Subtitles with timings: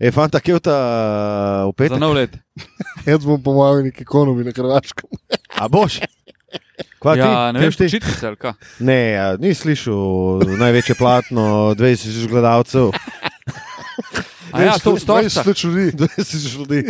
[0.00, 0.76] E, fanta, kje je ta
[1.64, 2.00] v Za petek?
[2.00, 2.32] nov let.
[3.08, 5.08] Jaz bom pomagal neki ekonomi na Hrvaškem.
[5.54, 6.00] A boš?
[7.00, 7.20] Kva, ti?
[7.20, 7.84] Ja, ne Kaj vem, boš ti?
[7.86, 8.54] počitnice ali kaj.
[8.80, 11.44] Ne, ja, ni slišal največje platno,
[11.78, 12.96] 20 tisoč gledalcev.
[14.50, 15.44] A ja, to v Stožcah.
[15.46, 15.86] 20 ljudi.
[15.94, 16.80] 20 tisoč ljudi.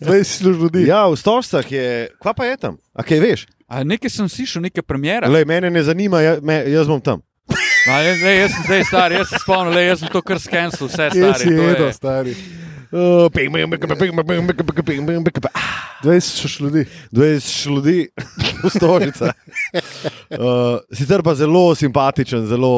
[0.00, 0.80] 20 ljudi.
[0.86, 2.78] Ja, v Stožcah je, kva pa je tam?
[2.94, 3.40] A kaj veš?
[3.66, 5.26] A nekaj sem slišal, neke premjere.
[5.26, 7.20] Lej, mene ne zanima, ja, me, jaz bom tam.
[7.50, 10.38] A, le, le, jaz sem zdaj star, jaz se spomnim, le, jaz sem to kar
[10.38, 11.38] skenil, vse stari.
[11.38, 12.34] si to je- stari?
[15.54, 15.92] Ah.
[16.02, 16.84] 20 ljudi.
[17.12, 18.08] 20 ljudi,
[18.76, 19.32] stožica.
[20.30, 22.72] Uh, sicer pa zelo simpatičen, zelo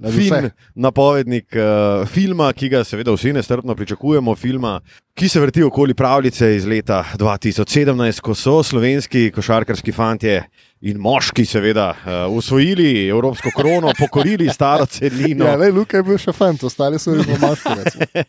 [0.00, 4.80] uh, fin napovednik uh, filma, ki ga seveda vsi nestrpno pričakujemo, filma,
[5.14, 10.42] ki se vrti okoli pravljice iz leta 2017, ko so slovenski košarkarski fantje
[10.80, 15.44] in moški, seveda, uh, usvojili evropsko krono, pokorili staro celino.
[15.44, 18.24] Ja, le, Luka je bil še fant, ostali so že v maškarju.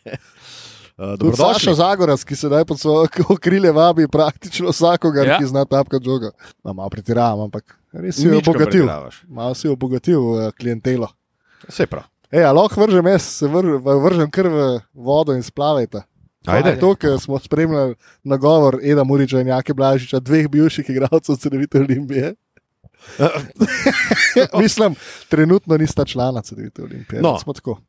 [1.00, 1.74] Uh, Tudi Saša dobrodošli.
[1.74, 5.38] Zagorac, ki sedaj pod svojo okrilje vabi praktično vsakogar, Ja.
[5.38, 6.30] ki zna tapkati žogo.
[6.64, 8.84] No, malo pretiravam, ampak res si obogatil.
[9.28, 11.08] Malo si obogatil uh, klientelo.
[11.68, 12.04] Vse prav.
[12.30, 16.04] Ej, lahko vržem jaz, se vr, vržem kar v vodo in splavajte.
[16.46, 16.76] Ajde.
[16.80, 22.34] To, kar smo spremljali nagovor Eda Muriča in Jake Blažiča, dveh bivših igralcev CD-vite Olimpije.
[24.60, 24.94] Mislim,
[25.28, 27.22] trenutno nista člana CD-vite Olimpije.
[27.22, 27.38] No.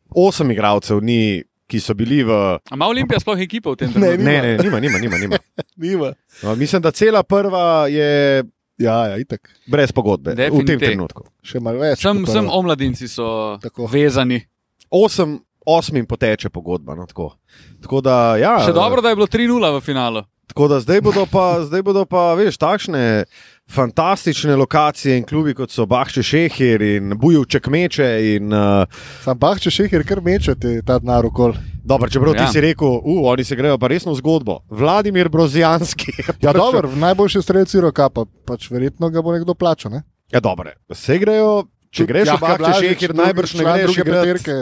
[0.09, 2.32] Osem igralcev ni, ki so bili v.
[2.60, 4.24] A ima Olimpija sploh ekipo v tem Ne, trenutku?
[4.24, 5.18] Ne, ne, nima, nima, nima.
[5.18, 5.38] nima.
[5.82, 6.10] Nima.
[6.44, 8.44] No, mislim, da cela prva je
[8.78, 9.46] Ja, ja, itek.
[9.68, 11.28] brez pogodbe v tem trenutku.
[11.42, 12.02] Še malo več.
[12.02, 13.86] Sem, sem omladinci so Tako.
[13.86, 14.42] vezani.
[14.90, 16.96] Osem, osmim poteče pogodba.
[16.96, 17.36] No, tako.
[17.78, 20.24] tako da, ja, Še dobro, da je bilo 3-0 v finalu.
[20.48, 23.24] Tako da zdaj bodo pa, zdaj bodo pa veš, takšne
[23.72, 28.10] fantastične lokacije in klubi, kot so Bahče Šehir in Bujevček Meče.
[28.36, 28.84] In, uh,
[29.24, 31.54] Sam pa, če še jih kar mečete, ta denar okol.
[31.84, 32.42] dobro, čeprav ja.
[32.42, 32.48] Ja.
[32.48, 34.60] ti si rekel, uh, oni se grejo pa resno v zgodbo.
[34.70, 36.12] Vladimir Brozijanski.
[36.42, 39.92] Ja, dobro, najboljši strelci roka, pa pač verjetno ga bo nekdo plačal.
[39.92, 40.04] Ne?
[40.31, 40.72] Ja, dobro.
[40.90, 44.58] Vse grejo, če greš v Jaka Bahče Šehir, najbrž ne greš igrat- peterke.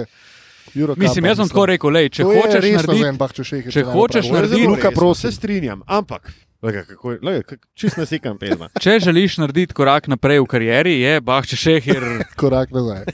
[0.70, 4.68] Eurocapa, Mislim, jaz sem tako rekel, lej, če hočeš narediti, Bahče Šehir, če hočeš narediti-
[4.68, 5.32] Luka, prosim.
[5.32, 6.30] Se strinjam, ampak.
[6.60, 8.68] Lega, kako, lega, čist nasikam pezna.
[8.84, 12.04] če želiš narediti korak naprej v karieri, je Bahče Šehir
[12.42, 13.06] Korak nazaj.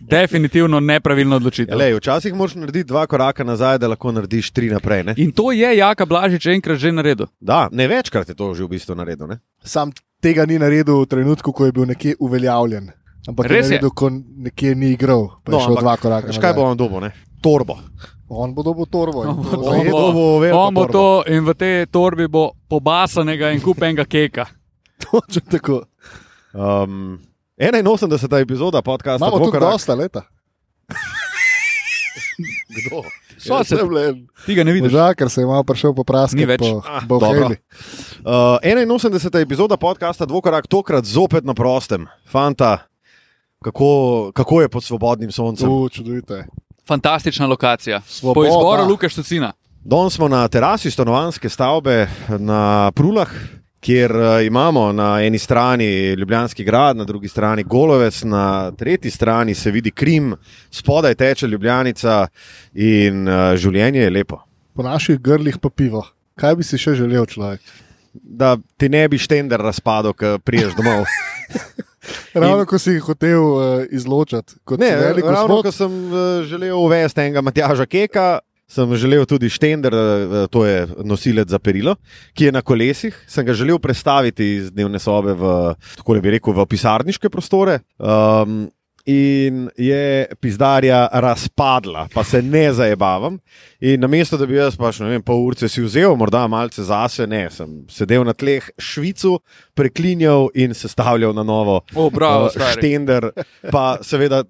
[0.00, 1.76] definitivno nepravilna Ja, odločitev.
[1.76, 5.04] lej, včasih moraš narediti dva koraka nazaj, da lahko narediš tri naprej.
[5.04, 5.14] Ne?
[5.16, 7.26] In to je Jaka Blažič enkrat že naredil.
[7.40, 9.28] Da, ne večkrat je to že v bistvu naredil.
[9.28, 9.38] Ne?
[9.60, 9.92] Sam
[10.22, 12.88] tega ni naredil v trenutku, ko je bil nekje uveljavljen.
[13.28, 14.08] Ampak Res je naredil, ko
[14.40, 15.28] nekje ni igral.
[15.44, 16.26] Pa no, je šel ampak dva koraka.
[16.32, 17.00] Veš, kaj bo on dobo?
[17.04, 17.12] Ne?
[17.44, 17.76] Torbo.
[18.28, 19.22] On bo dobil torbo.
[19.22, 19.90] On zajedo.
[19.90, 24.46] To bo veliko On bo to in v tej torbi bo pobasanega in kupenega keka.
[25.02, 25.82] Točno tako.
[26.52, 27.18] Um,
[27.56, 28.42] 81.
[28.42, 29.26] epizoda podcasta.
[29.26, 30.22] Imamo tudi dosta leta.
[32.68, 33.02] Kdo?
[33.38, 34.14] So se, Možakar
[34.46, 34.92] ti ga ne vidiš.
[35.28, 36.36] se je malo prišel popraskati.
[36.36, 36.60] Ni več.
[36.60, 37.16] Po, Ah, po.
[37.16, 39.40] Uh, 81.
[39.40, 42.06] epizoda podcasta Dvokorak, tokrat zopet na prostem.
[42.26, 42.78] Fanta,
[43.62, 45.68] kako, kako je pod svobodnim soncem?
[45.68, 46.44] Tu, čudovito je.
[46.86, 48.00] Fantastična lokacija.
[48.00, 48.48] Po Svoboda.
[48.48, 49.52] izboru Luka Štucina.
[49.84, 52.08] Danes smo na terasi stanovanske stavbe
[52.38, 53.30] na Prulah,
[53.80, 59.54] kjer eh, imamo na eni strani Ljubljanski grad, na drugi strani Golovec, na tretji strani
[59.54, 60.34] se vidi Krim,
[60.70, 62.26] spodaj teče Ljubljanica
[62.74, 64.40] in uh, življenje je lepo.
[64.74, 66.02] Po naših grlih pa pivo.
[66.34, 67.60] Kaj bi si še želel, človek?
[68.12, 71.06] Da ti ne bi štender razpadel, ko priješ domov.
[72.34, 76.76] Ravno ko si jih hotel uh, izločiti, kot Ne, velik ravno ko sem uh, želel
[76.78, 78.28] uvesti enega Matjaža Keka.
[78.66, 81.94] Sem želel tudi štender, eh, to je nosilec za perilo,
[82.34, 83.14] ki je na kolesih.
[83.30, 85.52] Sem ga želel prestaviti iz dnevne sobe v,
[86.00, 87.78] tako bi rekel, v pisarniške prostore.
[87.98, 88.66] Um,
[89.06, 93.38] in je pizdarja razpadla, pa se ne zabavam.
[93.80, 97.26] In namesto da bi jaz pač ne vem, pol urce si vzel, morda malce zase,
[97.30, 99.38] ne, sem sedel na tleh švicu,
[99.78, 103.30] preklinjal in sestavljal na novo O, bravo, uh, štender,
[103.70, 104.44] pa seveda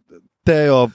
[0.46, 0.86] tejo.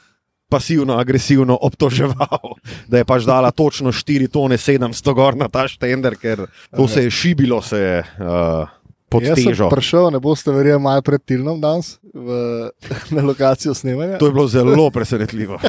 [0.52, 2.58] Pasivno, agresivno obtoževal,
[2.92, 6.42] da je pač dala točno 4 tone 700 gor na ta štender, ker
[6.76, 8.74] to se je šibilo, se je uh,
[9.12, 9.68] pod Jaz sem težo.
[9.68, 12.38] prišel, ne boste verjeli, malo pred Tilnom danes v,
[13.16, 14.16] na lokacijo snemanja.
[14.18, 15.60] To je bilo zelo presenetljivo.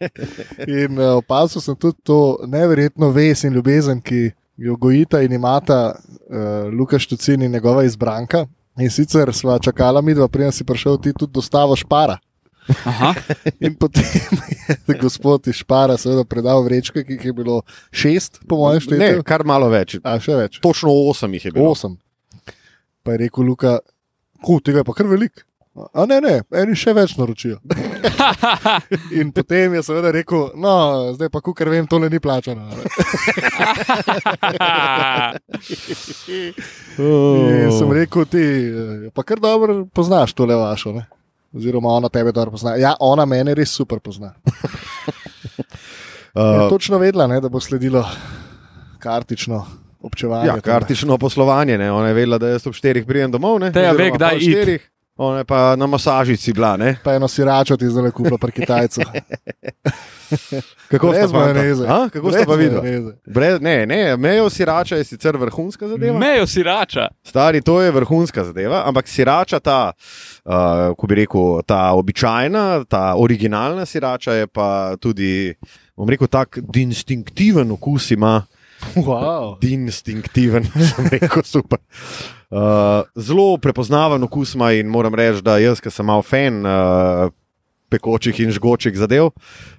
[0.82, 5.94] In uh, opazil sem tudi to neverjetno vez in ljubezen, ki jo gojita in imata
[5.94, 8.46] uh, Luka Štucin in njegova izbranka.
[8.74, 12.18] In sicer sva čakala mi dva, preden si prišel ti tudi dostavo špara.
[12.86, 13.10] Aha.
[13.66, 14.04] In potem
[14.86, 17.56] je gospod iz špara seveda predal vrečke, ki jih je bilo
[17.90, 19.22] šest, po mojem Ne, štetju.
[19.22, 19.96] kar malo več.
[20.02, 20.60] A še več.
[20.62, 21.72] Točno 8 jih je bilo.
[21.74, 21.98] Osem.
[23.02, 23.78] Pa je rekel Luka,
[24.42, 25.44] ku, tega je pa kar velik.
[25.72, 27.56] A ne, ne, eni še več naročijo.
[29.18, 30.74] In potem je seveda rekel, no,
[31.16, 32.66] zdaj pa, kar vem, tole ni plačano.
[37.00, 40.92] In sem rekel, ti eh, pa kar dobro poznaš tole vašo.
[40.92, 41.06] Ne?
[41.56, 42.76] Oziroma, ona tebe dobro pozna.
[42.76, 44.34] Ja, ona mene res super pozna.
[46.32, 48.06] Uh, točno vedela, ne, da bo sledilo
[49.04, 49.58] kartično
[50.02, 50.46] občevanje.
[50.46, 51.78] ja, kartično poslovanje.
[51.78, 51.92] Ne?
[51.92, 53.60] Ona je vedela, da jaz ob štirih pridem domov.
[53.60, 53.72] Ne?
[53.72, 54.50] Teja ve, Oziroma kdaj pol iti.
[54.52, 54.88] štirih.
[55.16, 56.76] Ona je pa na masažici bila.
[56.76, 56.96] Ne?
[57.04, 59.00] Pa eno siračo ti zdaj kupila pri Kitajcu.
[60.88, 61.38] Kako sta Brez fanta?
[61.38, 61.86] majoneze.
[61.88, 63.32] A, Kako Brez sta pa.
[63.32, 66.18] Brez, ne, ne, mejo sirača je sicer vrhunska zadeva.
[66.18, 67.08] Mejo sirača.
[67.24, 69.92] Stari, to je vrhunska zadeva, ampak sirača, ta,
[70.44, 70.52] uh,
[70.98, 75.54] ko bi rekel, ta običajna, ta originalna sirača je pa tudi,
[75.96, 78.42] bom rekel, tak distinktiven okus ima.
[78.96, 79.58] Wow.
[79.62, 81.78] Distinktiven, sem rekel, super.
[82.52, 87.30] Uh, zelo prepoznaven okus ima in moram reči, da jaz, ki sem mal fan uh,
[87.92, 89.30] pekočih in žgočih zadev,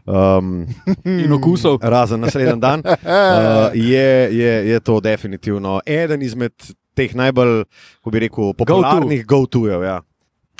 [0.06, 0.66] um,
[1.06, 1.80] In okusov.
[1.82, 6.54] razen naslednji dan, uh, je, je, je to definitivno eden izmed
[6.94, 7.64] teh najbolj,
[8.02, 9.82] ko bi rekel, popularnih go-to-jev.
[9.84, 10.02] Ja.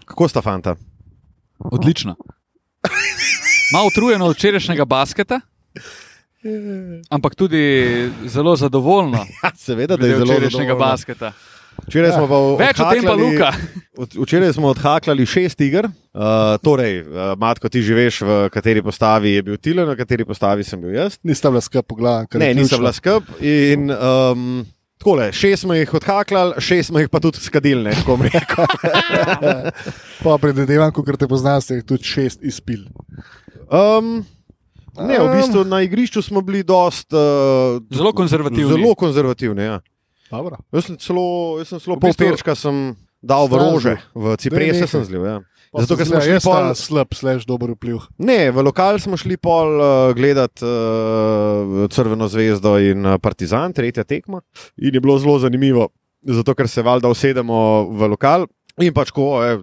[0.06, 0.76] Kako sta fanta?
[1.60, 2.16] Odlično.
[3.74, 5.40] Malo utrujen od včerajšnjega basketa,
[7.10, 7.64] ampak tudi
[8.26, 9.18] zelo zadovoljno.
[9.44, 10.92] Ja, seveda, da je zelo včerajšnjega zadovoljna.
[10.92, 11.32] basketa.
[11.88, 13.38] Včeraj smo pa odhakljali-
[14.16, 15.86] Včeraj smo odhakljali šest iger.
[15.86, 16.22] Uh,
[16.62, 17.08] torej, uh,
[17.38, 21.18] Matko, ti živiš v kateri postavi je bil Tilo, na kateri postavi sem bil jaz.
[21.24, 21.62] Nista bila
[22.26, 23.24] kar je Ne, nisem bila skup.
[23.42, 24.66] In um,
[24.98, 28.66] takole, šest smo jih odhakljali, šest smo jih pa tudi skadili, tako rekel.
[30.24, 32.86] Pa predvidevam, ker te poznam, ste jih tudi šest izpil.
[33.68, 34.22] Um,
[34.98, 38.70] ne, v bistvu na igrišču smo bili dost, uh, Zelo konzervativni.
[38.70, 39.64] Zelo konzervativni.
[39.64, 39.80] Ja.
[40.32, 40.58] Dobro.
[40.74, 44.36] Jaz sem celo, jaz sem celo V pol bistvu- perčka sem dal v rože, v
[44.38, 45.26] ciprese sem zlil.
[45.26, 45.38] Ja.
[45.74, 48.06] Zato, ker smo šli pol, slab, slash dober vpliv.
[48.22, 54.42] ne, v lokal smo šli pol uh, gledat uh, Crveno zvezdo in Partizan, tretja tekma.
[54.78, 55.90] In je bilo zelo zanimivo,
[56.22, 58.46] zato ker se valjda usedemo v lokal
[58.82, 59.62] in pač ko je,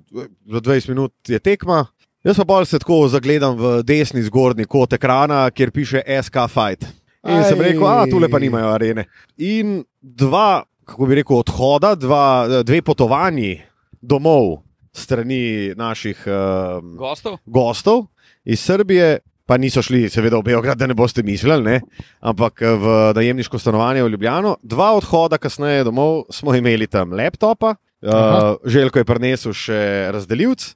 [0.50, 1.86] za 20 minut je tekma.
[2.20, 6.84] Jaz pa bolj se tako zagledam v desni zgornji kot ekrana, kjer piše SK Fight.
[7.24, 7.64] In sem Aj.
[7.64, 9.06] rekel, a tule pa nimajo arene.
[9.40, 13.62] In dva, kako bi rekel, odhoda, dva, dve potovanji
[14.00, 14.58] domov
[14.92, 17.38] strani naših uh, Gostov?
[17.46, 18.06] gostov
[18.44, 21.80] iz Srbije, pa niso šli, seveda, v Beograd, da ne boste mislili, ne?
[22.20, 24.56] ampak eh, v najemniško stanovanje v Ljubljano.
[24.62, 27.74] Dva odhoda kasneje domov smo imeli tam laptopa,
[28.04, 28.52] Aha.
[28.52, 29.80] uh, Željko je prinesel še
[30.12, 30.68] razdelilc,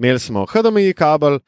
[0.00, 1.38] imeli smo HDMI kabel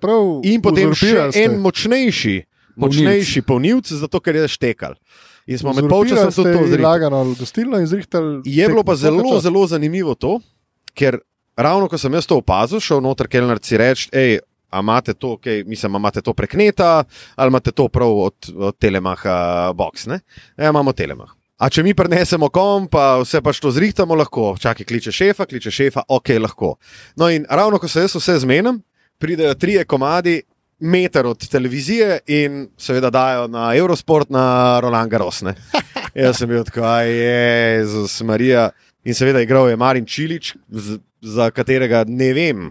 [0.00, 0.40] prav?
[0.48, 1.44] in potem še ste?
[1.44, 2.36] en močnejši,
[2.80, 4.96] močnejši polnilc, zato ker je štekal.
[5.48, 6.84] In smo med polčasom tudi to zrihtali.
[6.84, 8.42] Lagano gostilno in zrihtali.
[8.44, 10.38] Je bilo pa zelo, zelo zanimivo to,
[10.96, 11.20] ker
[11.56, 14.38] ravno ko sem jaz to opazil, šel noter kelnerci reči, hej,
[14.68, 17.04] a imate to, okay, mislim, imate to prek neta
[17.36, 20.20] ali imate to prav od, od Telemaha box, ne?
[20.56, 21.32] Ja, imamo Telemah.
[21.58, 24.52] A če mi prenesemo kom, pa vse pač to zrihtamo, lahko.
[24.62, 26.76] Čakaj, kliče šefa, kliče šefa, ok, lahko.
[27.18, 28.78] No in ravno ko se jaz vse zmenim,
[29.18, 30.36] pridejo trije komadi,
[30.78, 35.42] meter od televizije in seveda dajo na Eurosport na Roland Garros.
[35.42, 35.56] ne.
[36.14, 38.70] Jaz sem bil tako, Jezus Marija.
[39.04, 40.54] In seveda igral je Marin Čilič,
[41.22, 42.70] za katerega ne vem,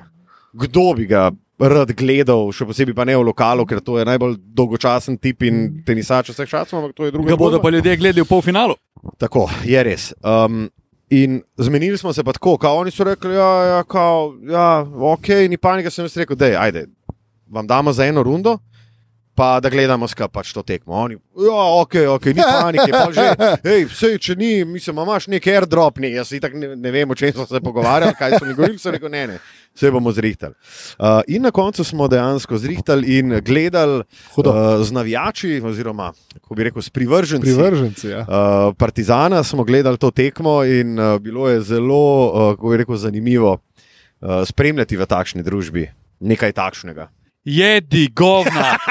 [0.53, 4.37] kdo bi ga rad gledal, še posebej pa ne v lokalu, ker to je najbolj
[4.37, 8.21] dolgočasen tip in tenisač vseh časov, ampak to je druga Ga bodo pa ljudje gledali
[8.21, 8.77] v polfinalu.
[9.17, 10.11] Tako, je res.
[10.21, 10.67] Um,
[11.09, 15.49] in zmenili smo se pa tako, kao oni so rekli, ja, ja, kao, ja ok,
[15.49, 16.85] ni panike, sem jaz rekel, da je, ajde,
[17.49, 18.59] vam damo za eno rundo.
[19.37, 20.95] Pa da gledamo skupaj pač to tekmo.
[20.97, 21.13] Oni,
[21.45, 23.25] ja, ok, ok, ni panike, pa že.
[23.61, 27.17] Ej, vse, če ni, mislim, imaš nek airdrop, ne, jaz itak ne, ne vem, o
[27.17, 29.35] čem smo se pogovarjali, kaj so mi govorili, so rekel, ne, ne,
[29.77, 30.57] vse bomo zrihtali.
[30.97, 34.01] Uh, in na koncu smo dejansko zrihtali in gledali
[34.33, 34.49] Hudo.
[34.49, 36.09] uh, z navijači, oziroma,
[36.41, 37.45] kako bi rekel, s privrženci.
[37.45, 38.07] Privrženci.
[38.15, 38.25] Ja.
[38.25, 42.97] Uh, Partizana smo gledali to tekmo in uh, bilo je zelo, uh, kako bi rekel,
[42.97, 45.85] zanimivo uh, spremljati v takšni družbi
[46.19, 47.11] nekaj takšnega.
[47.47, 48.77] Jedi govna.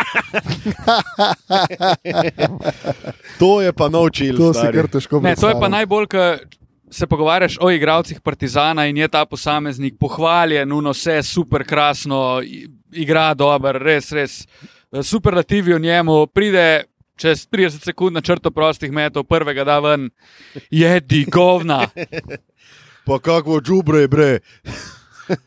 [3.38, 4.36] To je pa naučil.
[4.36, 6.36] To si kar težko Ne, to je pa najbolj, ko
[6.90, 12.40] se pogovarjaš o igralcih Partizana in je ta posameznik pohvaljen, no vse super, krasno,
[12.92, 14.46] igra dobro, res, res.
[15.02, 16.84] Superlativi o njemu, pride
[17.16, 20.10] čez 30 sekund na črto prostih metov, prvega da ven,
[20.70, 21.88] jedi govna.
[23.04, 24.38] Pa kako džubre je bre.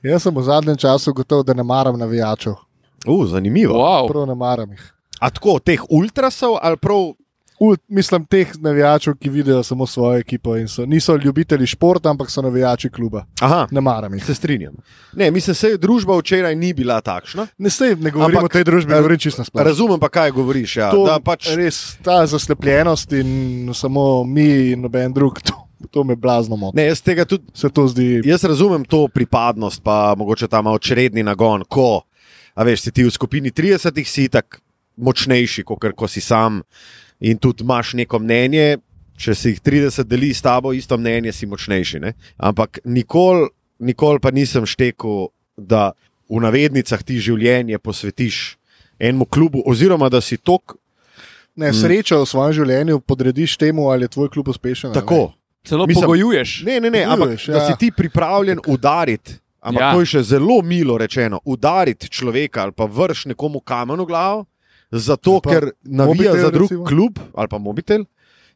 [0.03, 2.68] Jaz sem v zadnjem času gotov, da ne maram navijačev.
[3.07, 3.73] Uh, zanimivo.
[3.77, 4.07] Wow.
[4.11, 4.93] Prav ne maram jih.
[5.19, 7.11] A tako teh ultrasov ali prav
[7.59, 12.29] ul, mislim, teh navijačev, ki vidijo samo svojo ekipo in so, niso ljubitelji športa, ampak
[12.31, 13.25] so navijači kluba.
[13.41, 14.25] Aha, Ne maram jih.
[14.25, 14.73] se strinjam.
[15.13, 17.47] Ne, mislim, se družba včeraj ni bila takšna.
[17.57, 19.67] Ne, sej, ne govorim Ampak, o tej družbi, govorim čisto splošno.
[19.67, 20.77] Razumem pa, kaj govoriš.
[20.77, 20.91] Ja.
[20.91, 25.53] To, Da pač, Res ta zaslepljenost in samo mi in noben drug, to,
[25.91, 26.77] to me blazno moti.
[26.77, 28.21] ne, jaz tega tudi Se to zdi.
[28.25, 32.01] Jaz razumem to pripadnost, pa mogoče ta malo čredni nagon, ko
[32.55, 34.59] a veš, si ti v skupini 30, si tako
[34.99, 36.61] močnejši, kot ko si sam
[37.19, 38.77] in tudi imaš neko mnenje.
[39.19, 41.99] Če si jih 30 deli s tabo, isto mnenje, si močnejši.
[41.99, 42.13] Ne?
[42.39, 45.91] Ampak nikoli nikol pa nisem štekel, da
[46.29, 48.59] v navednicah ti življenje posvetiš
[48.99, 50.77] enemu klubu, oziroma da si tok
[51.59, 54.91] Ne, srečo v svojem življenju podrediš temu, ali je tvoj klub uspešen.
[54.91, 55.01] ali ne.
[55.01, 55.33] tako.
[55.67, 56.63] Celo Mislim- pogojuješ.
[56.63, 57.67] Ne, ne, ne, ampak Poguješ, da ja.
[57.67, 59.33] si ti pripravljen udariti.
[59.61, 59.91] Ampak Ja.
[59.91, 61.39] to je še zelo milo rečeno.
[61.45, 64.45] Udariti človeka ali pa vrš nekomu kamen v glavo,
[64.89, 66.85] zato Ali pa ker navija mobitel, za drug recimo.
[66.85, 68.05] klub ali pa mobitel,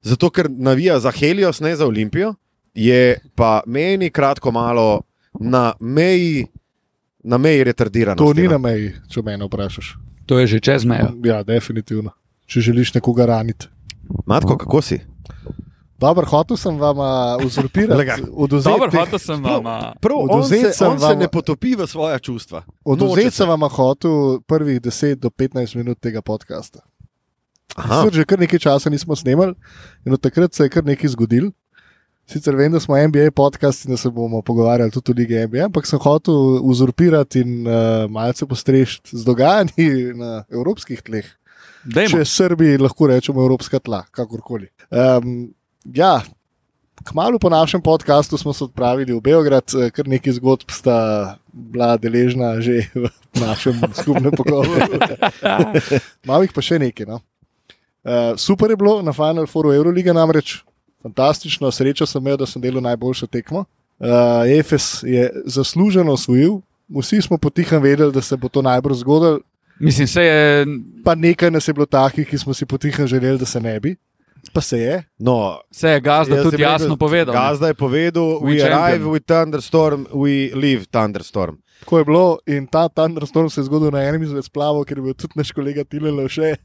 [0.02, 2.36] zato ker navija za Helios, ne za Olimpijo,
[2.74, 3.02] je
[3.36, 5.02] pa meni kratko malo
[5.34, 6.48] na meji,
[7.24, 8.16] na meji retardirano.
[8.16, 9.96] To ni na meji, če me vprašaš.
[10.26, 11.12] To je že čez mejo.
[11.22, 12.12] Ja, definitivno.
[12.46, 13.68] Če želiš nekoga raniti.
[14.26, 15.00] Matko, kako si?
[16.00, 16.98] Dobro, hotel sem vam
[17.40, 18.18] uzurpirati, Lega.
[18.34, 19.64] odvzeti, Dobro, hotel sem vam.
[20.02, 22.64] Prav, on se, on se vam- ne potopi v svoja čustva.
[22.86, 26.80] odvzeti Noče sem vam hotel prvih 10 do 15 minut tega podcasta.
[27.76, 29.54] Aha, Sicer že kar nekaj časa nismo snemali
[30.06, 31.52] in od takrat se je kar nekaj zgodilo.
[32.26, 35.66] Sicer vem, da smo NBA podcast in da se bomo pogovarjali tudi o lige NBA,
[35.66, 37.74] ampak sem hotel uzurpirati in uh,
[38.10, 41.26] malce postrežiti z dogajanji na evropskih tleh.
[41.86, 42.10] Dajmo.
[42.10, 44.68] Če Srbiji lahko rečemo evropska tla, kakorkoli.
[44.88, 45.52] Um,
[45.86, 46.22] ja,
[47.04, 51.98] kmalu po našem podkastu smo se odpravili v Beograd, eh, kar nekaj zgodb sta bila
[51.98, 53.10] deležna že v
[53.40, 55.00] našem skupnem pogovoru.
[56.28, 57.06] Malo jih pa še nekaj.
[57.06, 57.22] No.
[58.04, 60.64] Uh, super je bilo na Final Fouru Eurolige, namreč
[61.04, 63.64] fantastično, srečo sem imel, da sem delal najboljšo tekmo.
[64.00, 66.60] Uh, Efes je zasluženo osvojil,
[66.92, 69.40] vsi smo potihem vedeli, da se bo to najbolj zgodilo,
[69.80, 70.66] Mislim, se je.
[71.04, 73.96] pa nekaj nas je bilo takih, ki smo si potihem želeli, da se ne bi.
[74.52, 75.04] Pa se je.
[75.20, 77.34] no, Se je gazda tudi rekel, jasno povedal.
[77.34, 81.58] Gazda je povedal, We we, arrive champion." with thunderstorm, we leave thunderstorm.
[81.80, 85.02] Tako je bilo in ta thunderstorm se je zgodil na enem izmed splavov, ker je
[85.04, 86.56] bil tudi naš kolega Tilelo še.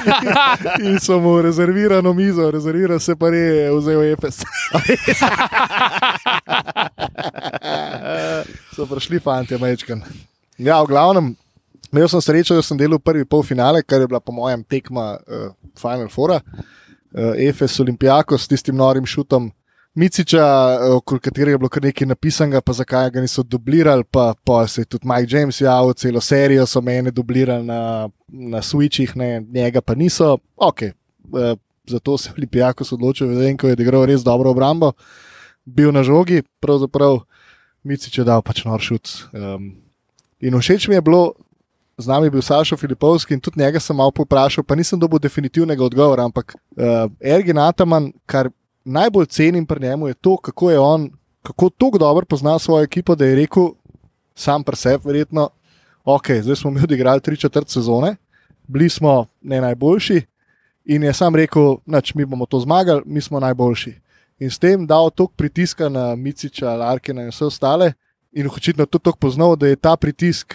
[0.88, 4.44] in so mu rezervirano mizo, rezerviral se pa je vzel EFS.
[8.76, 10.02] so prišli fanti, mečkan.
[10.58, 11.32] Ja, v glavnem,
[11.92, 15.50] imel sem srečo, da sem delal prvi polfinale, kar je bila po mojem tekma uh,
[15.80, 16.36] Final Four.
[16.36, 16.40] Uh,
[17.14, 19.52] EFS Olimpijako s tistim norim šutom.
[19.94, 20.38] Miciča,
[20.80, 24.66] eh, okoli katerega je bilo kar nekaj napisanega, pa zakaj ga niso dublirali, pa, pa
[24.66, 29.40] se je tudi Mike James javil, celo serijo so mene dublirali na, na Switchih, ne,
[29.40, 30.38] njega pa niso.
[30.56, 31.54] Ok, uh,
[31.86, 34.92] zato se je Olimpijako odločil, vem, ko je igral res dobro obrambo,
[35.64, 37.20] bil na žogi, pravzaprav
[37.84, 39.28] Micič je dal pač nor šut.
[39.32, 39.76] Um,
[40.40, 41.34] in všeč mi je bilo,
[41.98, 45.18] z nami je bil Sašo Filipovski in tudi njega sem malo poprašal, pa nisem dobil
[45.18, 48.50] definitivnega odgovora, ampak uh, Ergin Ataman, kar
[48.84, 51.10] najbolj cenim pri njemu, je to, kako je on,
[51.42, 53.70] kako tako dobro pozna svojo ekipo, da je rekel
[54.34, 55.48] sam pri sebi, verjetno,
[56.04, 58.16] ok, zdaj smo mi odigrali tri četrt sezone,
[58.66, 60.22] bili smo ne najboljši
[60.84, 63.94] in je sam rekel, nač, mi bomo to zmagali, mi smo najboljši.
[64.38, 67.92] In s tem dal toliko pritiska na Miciča, Larkina in vse ostale,
[68.32, 70.54] in očitno tudi toliko poznal, da je ta pritisk,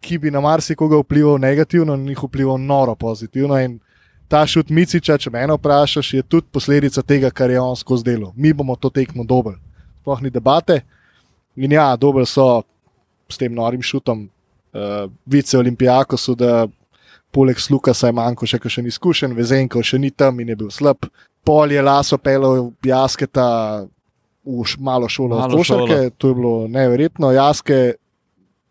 [0.00, 3.58] ki bi na marsikoga vplival negativno, na njih vplival noro pozitivno.
[3.60, 3.78] In
[4.28, 8.32] ta šut Miciča, če me vprašaš, je tudi posledica tega, kar je on skozi delo.
[8.36, 9.56] Mi bomo to tekmo dobili.
[10.00, 10.80] Sploh ni debate.
[11.56, 12.62] In ja, dobili so
[13.28, 14.28] s tem norim šutom,
[14.72, 16.66] uh, vice Olimpijakosu, da
[17.30, 21.08] poleg Sluka je manjko še kakšen izkušen, vezenko še ni tam in je bil slab.
[21.44, 23.48] Pol je laso pelil jasketa
[24.44, 26.10] v š, malo šolo Malo košarke, šolo.
[26.18, 27.32] to je bilo neverjetno.
[27.32, 27.78] Jaske,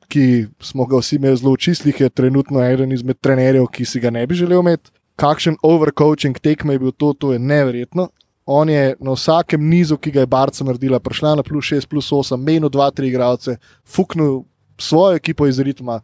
[0.08, 4.00] ki smo ga vsi imeli zelo v čislih, je trenutno eden izmed trenerjev, ki si
[4.00, 4.92] ga ne bi želel imeti.
[5.18, 8.10] Kakšen overcoaching tekme je bil to, to je neverjetno.
[8.46, 12.12] On je na vsakem nizu, ki ga je Barca naredila, prišla na plus 6, plus
[12.12, 14.44] 8, menil 2-3 igralce, fuknil
[14.80, 16.00] svojo ekipo iz ritma.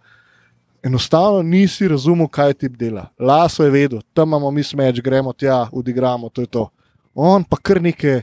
[0.84, 3.08] Enostavno nisi razumel, kaj ti dela.
[3.20, 6.70] Laso je vedel, tam imamo mi smeč, gremo tja, odigramo, to je to.
[7.16, 8.22] On pa kar neke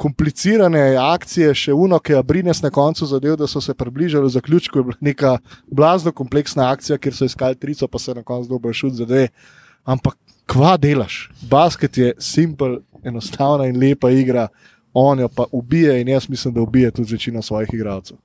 [0.00, 4.32] komplicirane akcije, še uno, ki je Brines na koncu zadev, da so se približali v
[4.32, 5.32] zaključku, je bila neka
[5.68, 9.28] blazno kompleksna akcija, kjer so iskali trico, pa se na koncu dobil šut za dve.
[9.84, 10.16] Ampak
[10.48, 11.26] kva delaš?
[11.50, 14.48] Basket je simpel, enostavna in lepa igra,
[14.94, 18.16] on jo pa ubije in jaz mislim, da ubije tudi večino svojih igralcev.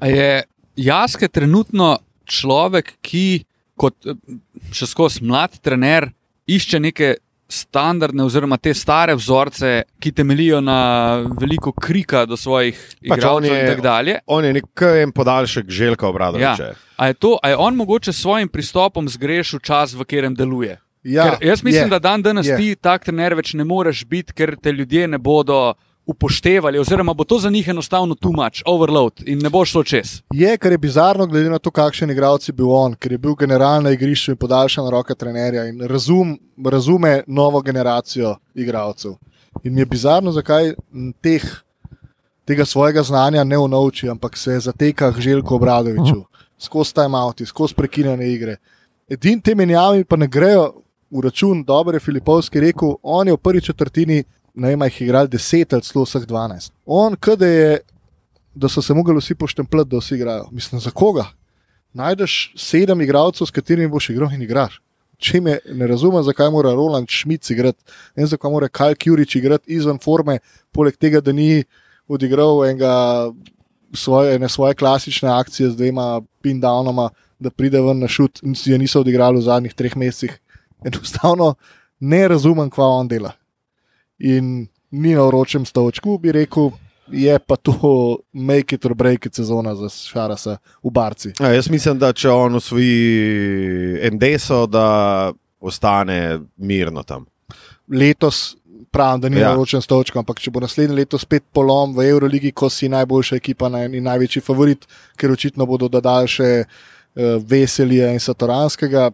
[0.00, 0.42] A je
[0.76, 3.44] Jaske trenutno človek, ki
[3.76, 4.16] kot eh,
[4.72, 6.10] še skozi mlad trener
[6.46, 7.14] išče neke
[7.48, 10.78] standardne, oziroma te stare vzorce, ki temeljijo na
[11.40, 14.18] veliko krika do svojih Pač igralcev in tako dalje.
[14.26, 16.70] On je nek en podaljšek Željka Obradoviča.
[16.72, 16.72] Ja.
[16.96, 20.78] A je, to, a je on mogoče s svojim pristopom zgrešil čas, v katerem deluje?
[21.06, 21.90] Ja, ker jaz mislim, je.
[21.90, 22.56] da dan danes je.
[22.56, 25.76] ti tak trener več ne moreš biti, ker te ljudje ne bodo
[26.06, 30.22] upoštevali, oziroma bo to za njih enostavno too much, overload in ne bo šlo čez.
[30.32, 33.34] Je, ker je bizarno, glede na to, kakšen igralec je bil on, ker je bil
[33.34, 39.16] general na igrišču in podaljšana roka trenerja in razum, razume novo generacijo igralcev.
[39.64, 40.74] In mi je bizarno, zakaj
[41.20, 41.44] teh,
[42.44, 46.22] tega svojega znanja ne unovči, ampak se zateka k Željku Obradoviču,
[46.58, 48.56] skozi time-outi, skozi prekinjene igre.
[49.08, 50.72] Edini te menjavi pa ne grejo
[51.10, 54.24] v račun, dobro je Filipovski rekel, on je v prvi četrtini,
[54.56, 56.72] ne vem, jih je igral 10 ali celo vseh 12.
[56.86, 57.78] On, kdaj je
[58.56, 60.48] da so se mogli vsi poštempljati, da vsi igrajo.
[60.50, 61.24] Mislim, za koga?
[61.92, 64.80] Najdeš sedem igralcev, s katerimi boš igral in igraš.
[65.18, 67.78] Če me ne razumem, zakaj mora Roland Schmidt igrati,
[68.16, 70.38] vem, zakaj mora Kajl Kjurič igrati izven forme,
[70.72, 71.64] poleg tega, da ni
[72.08, 72.92] odigral enega
[73.92, 77.08] svoje, ene svoje klasične akcije z dvema pin-downoma,
[77.40, 80.36] da pride ven na šut in si je niso odigrali v zadnjih treh mesecih.
[80.84, 81.54] Enostavno
[82.00, 83.32] ne razumem, kva on dela.
[84.18, 86.70] In ni na vročem stavčku, bi rekel,
[87.08, 87.74] je pa to
[88.32, 91.32] make it or break it sezona za Šarasa v Barci.
[91.40, 97.26] Ja, jaz mislim, da če on usvoji Endeso, da ostane mirno tam.
[97.88, 98.56] Letos
[98.90, 99.42] pravim, da ni Ja.
[99.42, 99.48] ja.
[99.48, 103.36] na vročem stavčku, ampak če bo naslednje leto spet polom v Euroligi, ko si najboljša
[103.36, 109.10] ekipa na- in največji favorit, ker očitno bodo dodali še uh, Veselija in Satoranskega.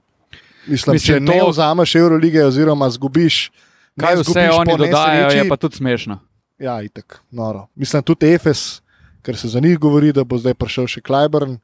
[0.67, 1.33] Mislim, Mislim, če to...
[1.33, 3.51] ne vzameš Eurolige oziroma zgubiš.
[3.97, 6.19] Kaj vse oni dodajajo, nesreči- je pa tudi smešno.
[6.59, 7.67] Ja, itek, noro.
[7.75, 8.81] Mislim, tudi Efes,
[9.23, 11.59] ker se za njih govori, da bo zdaj prišel še Klajburn.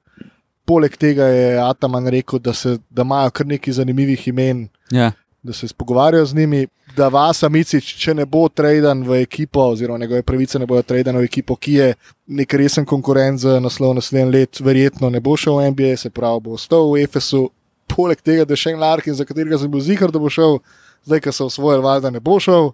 [0.64, 5.12] Poleg tega je Ataman rekel, da, se, da imajo kar nekaj zanimivih imen, Ja.
[5.42, 9.98] da se pogovarjajo z njimi, da Vasa Micič, če ne bo traden v ekipo, oziroma
[9.98, 11.94] njegove pravice ne bodo tradene v ekipo, ki je
[12.28, 16.40] nek resen konkurent za naslov naslednji let, verjetno ne bo šel v NBA, se pravi,
[16.40, 17.48] bo ostal v Efesu.
[17.88, 20.58] Poleg tega, da je še en Larkin, za katerega sem bil zihar, da bo šel,
[21.04, 22.72] zdaj, ko so osvojili, valjda ne bo šel.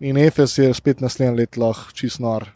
[0.00, 2.46] In Efes je spet naslednji let lahko čist nor.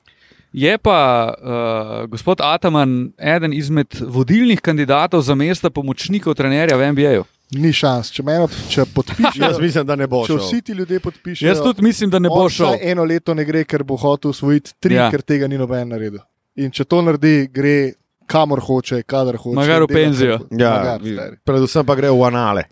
[0.52, 7.24] Je pa uh, gospod Ataman eden izmed vodilnih kandidatov za mesta pomočnikov trenerja v NBA-ju.
[7.52, 8.36] Ni šans, če me
[8.68, 8.84] če
[9.42, 10.38] Jaz mislim, da ne bo Če šel.
[10.38, 12.76] vsi ti ljudje podpišejo, Jaz tudi mislim, da ne bo šel.
[12.80, 15.10] Eno leto ne gre, ker bo hotel usvojiti tri, Ja.
[15.10, 16.20] ker tega ni noben naredil.
[16.56, 17.92] In če to naredi, gre
[18.26, 19.56] kamor hoče, kadar hoče.
[19.56, 20.38] Magari v penzijo.
[20.50, 22.64] Ja, stari, predvsem pa gre v anale.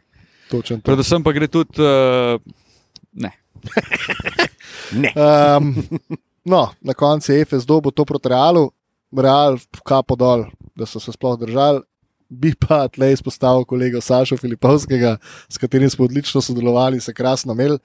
[0.51, 0.91] Točen to.
[0.91, 1.79] Predvsem pa gre tudi.
[1.79, 2.41] Uh,
[3.13, 3.35] ne.
[4.91, 5.13] Ne.
[5.15, 5.75] Um,
[6.45, 8.71] no, na koncu je FS dobo to proti Realu,
[9.15, 11.83] Real kapo dol, da so se sploh držali.
[12.31, 15.17] Bi pa tle izpostavil kolega Saša Filipovskega,
[15.51, 17.79] s katerim smo odlično sodelovali, se krasno imeli.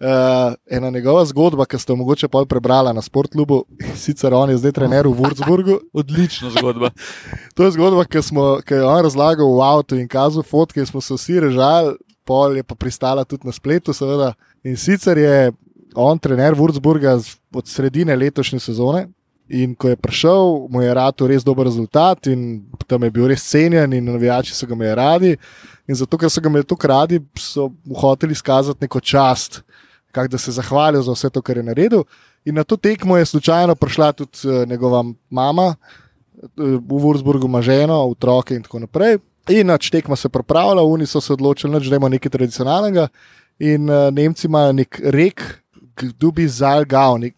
[0.00, 3.60] Uh, ena njegova zgodba, ki ste jo mogoče pol prebrala na sportklubu,
[4.04, 5.78] sicer on je zdaj trener v Würzburgu.
[6.00, 6.90] Odlična zgodba.
[7.54, 11.00] To je zgodba, ki, smo, ki je on razlagal v avtu in kazal fotke, smo
[11.00, 11.94] se vsi režali,
[12.26, 14.32] pol je pa pristala tudi na spletu, seveda.
[14.66, 15.52] In sicer je
[15.94, 17.14] on trener Würzburga
[17.54, 19.06] od sredine letošnje sezone.
[19.48, 23.44] In ko je prišel, mu je rado res dober rezultat, in tam je bil res
[23.44, 25.36] cenjen, in navijači so ga imeli radi.
[25.86, 29.60] In zato, ker so ga imeli tako radi, so mu hoteli izkazati neko čast,
[30.14, 32.06] kak da se zahvalijo za vse to, kar je naredil.
[32.44, 35.74] In na to tekmo je slučajno prišla tudi eh, njegova mama,
[36.56, 39.18] v Würzburgu ima ženo, otroke in tako naprej.
[39.48, 43.08] In nač tekma se pripravlja, oni so se odločili, da želimo nekaj tradicionalnega.
[43.58, 45.42] In uh, Nemci imajo nek rek,
[45.96, 47.36] kdo bi zalgal, nek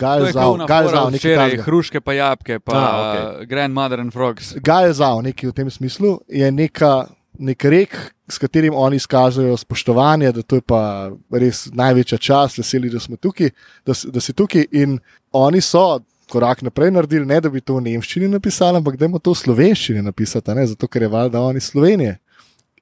[0.00, 1.62] galzal, fora nekaj včeraj, takega.
[1.62, 3.46] hruške pa jabke, pa ah, okay.
[3.48, 4.54] Grandmother and Frogs.
[4.62, 7.96] Galzal, nekaj v tem smislu, je neka, nek rek,
[8.30, 13.16] s katerim oni izkazujejo spoštovanje, da to je pa res največja čast, veseli, da smo
[13.16, 13.50] tukaj,
[13.86, 14.66] da, da si tukaj.
[14.72, 14.98] In
[15.32, 19.22] oni so korak naprej naredili, ne da bi to v nemščini napisali, ampak da je
[19.22, 20.66] to v slovenščini napisati, ne?
[20.70, 22.18] zato ker je valjda oni Slovenije.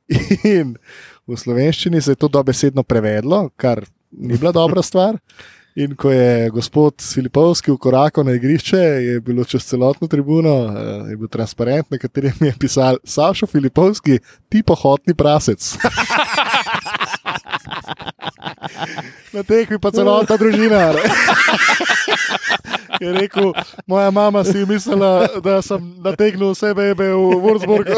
[0.57, 0.75] In
[1.29, 5.19] v slovenščini se je to dobesedno prevedlo, kar ni bila dobra stvar.
[5.79, 11.17] In ko je gospod Filipovski ukorakal na igrišče, je bilo čez celotno tribuno, eh, je
[11.17, 15.77] bil transparent, na katerem je pisal Sašo Filipovski, ti pohotni prasec.
[19.33, 20.93] na tekmi pa celotna družina.
[23.01, 23.53] Je rekel,
[23.87, 27.95] moja mama si je mislila, da sem nategnil vse bebe v Würzburgu.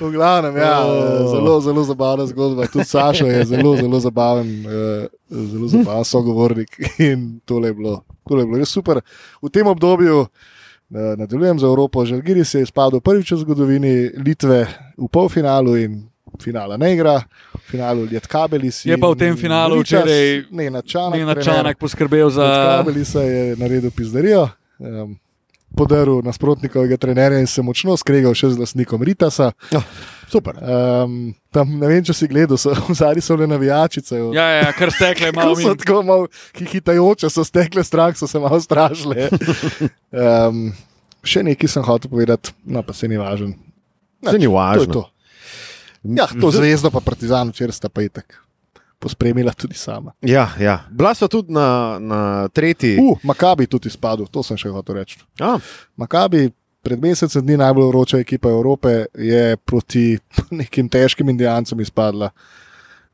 [0.00, 0.82] V glavnem, ja,
[1.30, 2.66] zelo, zelo zabavna zgodba.
[2.66, 6.76] Tudi Sašo je zelo, zelo zabaven, eh, zelo zabaven sogovornik.
[6.98, 9.00] In tole je bilo, tole je bilo res super.
[9.42, 12.04] V tem obdobju eh, nadaljujem za Evropo.
[12.04, 14.66] Žalgiris je izpadel prvič v zgodovini Litve
[14.98, 16.02] v polfinalu in
[16.42, 17.22] finala ne igra.
[17.54, 18.88] V finalu Lietkabelisi.
[18.90, 21.18] Je pa v tem finalu včeraj ne na čanek.
[21.20, 22.44] Ne na čanek poskrbel za.
[22.44, 24.48] Lietkabelisa je naredil pizdarijo.
[24.78, 25.18] Um,
[25.74, 29.48] Podaril nasprotnikovega trenerja in se močno skregal še z lastnikom Ritasa.
[29.74, 29.86] Oh,
[30.30, 30.54] super.
[30.62, 34.20] Um, tam, ne vem, če si gledal, so, v zadnji so le navijačice.
[34.36, 38.60] Ja, ja, kar stekle, malo so tako malo hitajoče, so stekle stran, so se malo
[38.62, 39.30] strašile.
[40.14, 40.68] Um,
[41.26, 43.56] še nekaj sem hotel povedati, no pa se ni važen.
[44.22, 44.92] Se ni važno.
[44.94, 45.02] To
[46.04, 48.36] ja, to zvezdo pa Partizan, včeraj sta pa itek.
[48.98, 50.12] Pospremila tudi sama.
[50.22, 50.78] Ja, ja.
[50.90, 52.96] Bila so tudi na, na tretji.
[53.00, 55.18] Uh, Makabi tudi spadal, to sem še hotel reči.
[55.44, 55.58] A.
[56.00, 56.48] Makabi,
[56.84, 60.18] pred mesecem dni najbolj vroča ekipa Evrope, je proti
[60.60, 62.30] nekim težkim indijancem izpadla.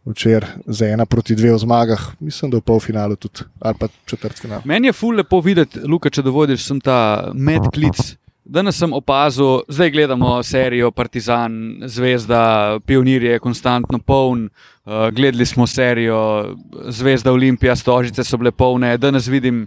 [0.01, 4.39] Včeraj za ena proti dve v zmagah, mislim, da v polfinalu tudi, ali pa četrt
[4.41, 4.63] final.
[4.65, 8.15] Meni je ful lepo videti, Luka, če dovodiš, sem ta medklic.
[8.45, 11.53] Danes sem opazil, zdaj gledamo serijo Partizan,
[11.87, 14.49] Zvezda, Pionir je konstantno poln.
[14.85, 16.55] Uh, gledali smo serijo
[16.89, 18.97] Zvezda, Olimpija, Stožice so bile polne.
[18.99, 19.67] Danes vidim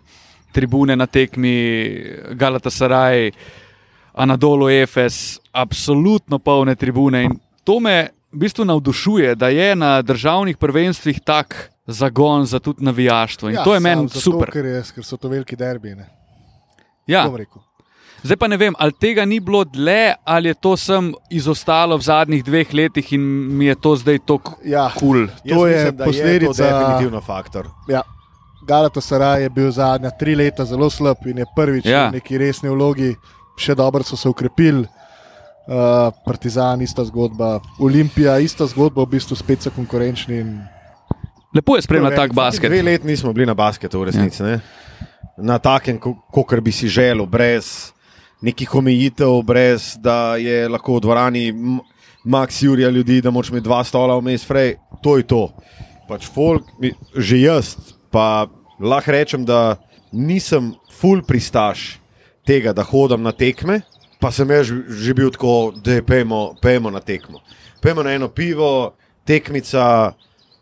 [0.52, 1.96] tribune na tekmi
[2.32, 3.32] Galatasaray,
[4.14, 7.24] Anadolu, Efes, absolutno polne tribune.
[7.24, 12.86] In to me v bistvu navdušuje, da je na državnih prvenstvih tak zagon za tudi
[12.86, 13.50] navijaštvo.
[13.50, 14.52] In ja, to je meni super.
[14.52, 16.10] Ker, je, ker so to veliki derbine.
[17.08, 17.30] Ja.
[18.24, 22.06] Zdaj pa ne vem, ali tega ni bilo dlje, ali je to sem izostalo v
[22.08, 23.22] zadnjih dveh letih in
[23.58, 25.28] mi je to zdaj tako ja, kul.
[25.28, 25.58] Cool.
[25.58, 26.64] To je posledica.
[26.64, 27.68] Definitivno faktor.
[27.92, 28.02] Ja.
[28.64, 32.08] Galatasaray je bil zadnja tri leta zelo slab in je prvič ja.
[32.08, 33.12] v neki resni vlogi,
[33.60, 34.88] še dobro so se ukrepili.
[35.64, 40.40] Uh, Partizan, ista zgodba, Olimpija, ista zgodba, v bistvu spet so konkurenčni.
[40.44, 40.56] In...
[41.56, 42.72] Lepo je spremljati tak basket.
[42.72, 44.44] Dve leti nismo bili na basketu, v resnici.
[44.44, 44.60] Ja.
[45.38, 47.93] Na takem, kot bi si želel, brez
[48.44, 51.46] nekih omejitev, brez da je lahko v dvorani
[52.24, 54.76] max jurja ljudi, da moč imeti dva stola vmes, frej.
[55.04, 55.48] To je to.
[56.08, 56.68] Pač folk,
[57.16, 57.74] že jaz,
[58.12, 58.48] pa
[58.80, 59.80] lahko rečem, da
[60.12, 61.98] nisem full pristaš
[62.48, 63.82] tega, da hodim na tekme
[64.24, 67.44] pa sem jaz že bil tako, da pejmo, pejmo na tekmo.
[67.84, 68.96] Pejmo na eno pivo,
[69.28, 70.16] tekmica,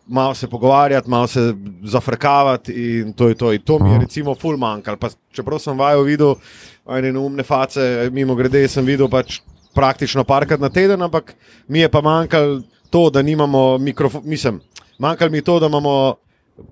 [0.07, 3.53] malo se pogovarjati, malo se zafrkavati in to je to.
[3.53, 4.97] In to mi je recimo full manjkalo.
[5.31, 6.35] Čeprav sem vajo videl,
[6.89, 9.39] ene umne face, mimo grede sem videl pač
[9.73, 11.33] praktično parkrat na teden, ampak
[11.67, 14.59] mi je pa manjkalo to, da nimamo mikrofona, mislim,
[14.99, 16.15] manjkalo mi je to, da imamo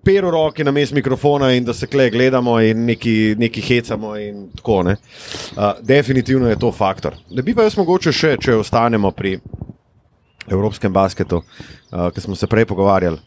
[0.03, 4.13] pero roke na mestu mikrofona in da se kle gledamo in neki, neki hecamo.
[4.55, 4.91] Tako, ne.
[4.91, 7.15] uh, definitivno je to faktor.
[7.29, 9.39] Da bi pa jaz mogoče še, če ostanemo pri
[10.51, 13.17] evropskem basketu, uh, ki smo se prej pogovarjali.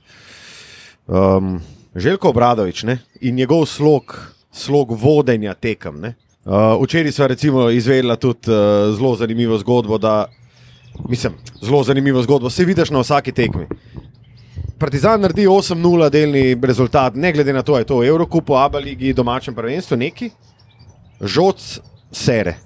[1.07, 1.61] Um,
[1.95, 4.17] Željko Obradovič ne, in njegov slog,
[4.53, 6.05] slog vodenja tekem.
[6.05, 9.99] Uh, včeraj smo recimo izvedeli tudi uh, zelo zanimivo zgodbo.
[9.99, 10.27] Da,
[11.09, 11.33] mislim,
[11.63, 12.51] zelo zanimivo zgodbo.
[12.51, 13.67] Se vidiš na vsaki tekmi.
[14.79, 19.55] Partizan naredi 8-0 delni rezultat, ne glede na to, je to v Evropi, Abaligi, domačem
[19.55, 20.31] prvenstvu, neki,
[21.21, 21.81] žoc
[22.11, 22.57] sere.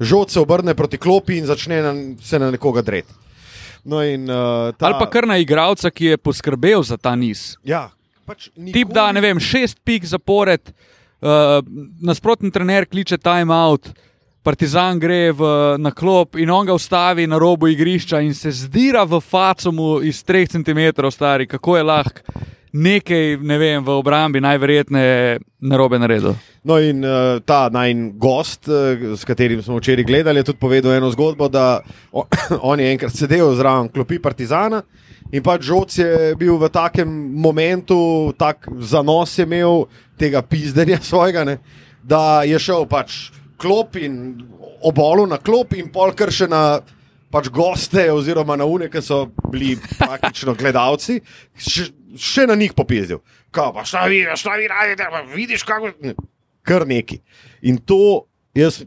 [0.00, 3.12] Žoc se obrne proti klopi in začne na, se na nekoga dreti.
[3.84, 4.88] No in, uh, ta...
[4.88, 7.56] Ali pa kar na igralca, ki je poskrbel za ta niz.
[7.66, 7.88] Ja,
[8.26, 8.74] pač nikoli...
[8.76, 10.72] Tip da, ne vem, šest pik zapored,
[11.22, 11.58] uh,
[12.02, 13.90] nasprotni trener kliče time out.
[14.46, 15.48] Partizan gre v,
[15.82, 20.22] na klop in on ga ustavi na robu igrišča in se zdira v facomu iz
[20.24, 26.36] 3 cm, stari, kako je lahko nekaj, ne vem, v obrambi najverjetneje narobe naredil.
[26.64, 30.96] No, in uh, ta najn gost, uh, s katerim smo včeraj gledali, je tudi povedal
[30.98, 31.80] eno zgodbo, da
[32.12, 32.26] on,
[32.72, 34.82] on je enkrat sedel zraven klopi Partizana.
[35.32, 39.84] In pač žoc je bil v takem momentu, tako zanos je imel
[40.18, 41.58] tega pizdenja svojega, ne,
[42.02, 43.28] da je šel pač
[43.58, 44.38] klop in
[44.86, 46.80] obolo na klop in pol kar še na
[47.28, 51.18] pač goste, oziroma na une, ki so bili praktično gledalci,
[52.16, 53.20] še, na njih popizdil.
[53.50, 55.92] Kaj pa, šta vidiš, šta vidiš, vidiš kako.
[56.62, 57.20] Kar neki.
[57.62, 58.82] In to jaz,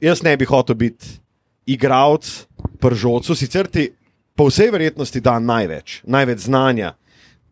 [0.00, 1.20] jaz ne bi hotel biti
[1.66, 2.46] igralec
[2.80, 3.90] pržocu, sicer ti
[4.34, 6.94] po vsej verjetnosti da največ, največ znanja.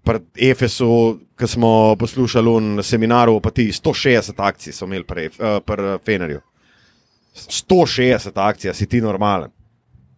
[0.04, 5.98] Pri Efesu, ki smo poslušali na seminaru, pa ti 160 akcij so imeli pri uh,
[6.04, 6.40] Fenerju.
[7.34, 9.50] 160 akcij, si ti normalen.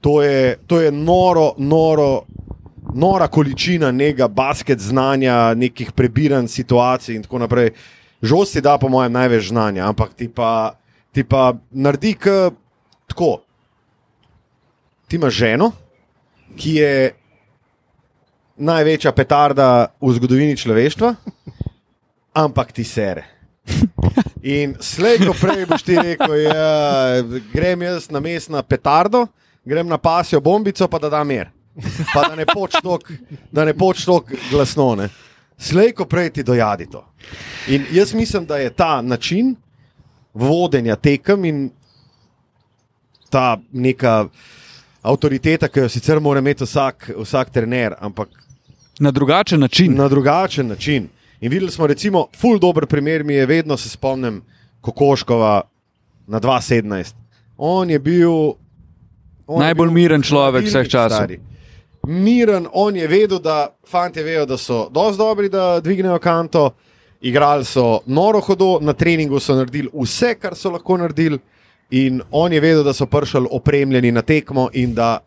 [0.01, 2.23] To je, to je noro, noro,
[2.94, 7.70] nora količina nekega basket znanja, nekih prebiranj situacij in tako naprej.
[8.22, 10.74] Žost ti da, po mojem, največ znanja, ampak ti pa,
[11.12, 12.16] ti pa naredi
[13.07, 13.40] tako.
[15.09, 15.72] Ti imaš ženo,
[16.57, 17.12] ki je
[18.61, 21.14] največja petarda v zgodovini človeštva,
[22.44, 23.24] ampak ti sere.
[24.42, 27.22] In slej, ko prej boš ti rekel, ja,
[27.53, 29.26] grem jaz na mest na petardo,
[29.64, 31.50] grem na pasjo bombico, pa da da mir.
[32.14, 33.12] Pa da ne poč tok-
[33.53, 34.95] da ne poč tako glasno.
[34.95, 35.09] Ne.
[35.59, 37.05] Slej, ko prej ti dojadi to.
[37.69, 39.57] In jaz mislim, da je ta način
[40.35, 41.71] vodenja tekem in
[43.31, 44.29] ta neka
[45.03, 48.29] avtoriteta, ki jo sicer mora imeti vsak, vsak trener, ampak
[48.99, 49.95] Na drugačen način.
[49.95, 51.09] na drugačen način.
[51.40, 54.43] In videli smo, recimo, ful dober primer mi je, vedno se spomnim
[54.81, 55.62] Kokoškova
[56.27, 57.14] na 2-17.
[57.57, 58.33] On je bil.
[59.47, 61.16] on je Najbolj bil miren človek vseh časov.
[61.16, 61.40] stari.
[62.07, 66.71] Miren, on je vedel, da fanti vejo, da so dosti dobri, da dvignejo kanto.
[67.21, 71.39] Igrali so noro hodo, na treningu so naredili vse, kar so lahko naredili,
[71.91, 75.19] in on je vedel, da so prišli opremljeni na tekmo in da,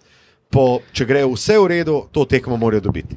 [0.50, 3.16] po, če gre vse v redu, to tekmo morajo dobiti.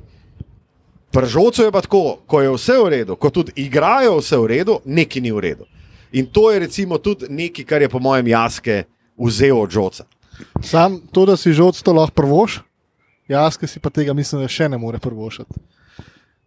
[1.10, 4.80] Pržocu je pa tako, ko je vse v redu, ko tudi igrajo vse v redu,
[4.84, 5.64] neki ni v redu.
[6.12, 8.84] In to je recimo tudi nekaj, kar je po mojem jaske
[9.16, 10.04] vzel od žoca.
[10.60, 12.60] Sam to, da si žoc to lahko prvoš,
[13.28, 15.60] jaz, ki si pa tega mislim, da še ne more prvošati.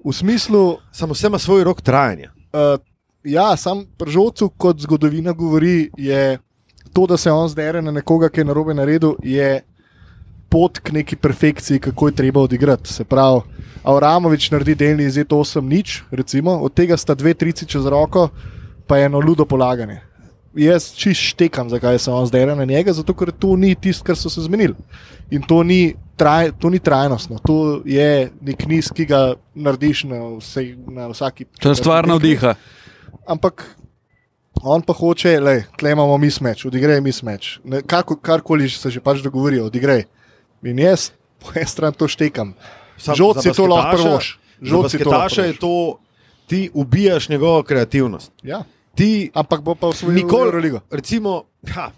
[0.06, 2.32] V smislu, Samo vse ima svoj rok trajanja.
[2.54, 2.80] uh,
[3.24, 6.40] ja, sam pržocu, kot zgodovina govori, je
[6.94, 9.62] to, da se on zdere na nekoga, ki je narobe naredil, je
[10.50, 12.94] pot k neki perfekciji, kako je treba odigrati.
[12.94, 13.42] Se pravi,
[13.84, 18.30] Avramovič naredi delni izid 8 nič, recimo, od tega sta dve trici čez roko,
[18.88, 20.02] pa eno ludo polaganje.
[20.58, 24.18] Jaz čist štekam, zakaj se on zdaj na njega, zato ker to ni tisto, kar
[24.18, 24.74] so se zmenili.
[25.32, 29.20] In to ni, traj, to ni trajnostno, to je nek niz, ki ga
[29.54, 31.46] narediš na, vse, na vsaki.
[31.62, 32.56] To je stvar navdiha.
[33.30, 33.64] Ampak
[34.64, 37.60] on pa hoče, le, tle imamo mi smeč, odigraj mi smeč.
[38.22, 40.04] Karkoli se že pač dogovorijo, odigraj.
[40.66, 42.56] In jaz po eni strani to štekam.
[42.98, 44.40] Žoci za to lahko prvoš.
[44.60, 45.60] Za Žoci to lahko je prvoš.
[45.60, 46.00] to,
[46.50, 48.32] ti ubijaš njegovo kreativnost.
[48.44, 48.64] Ja.
[49.00, 50.80] Ti Ampak bo pa v svojo nikoli, Euroligo.
[50.92, 51.92] recimo, ha,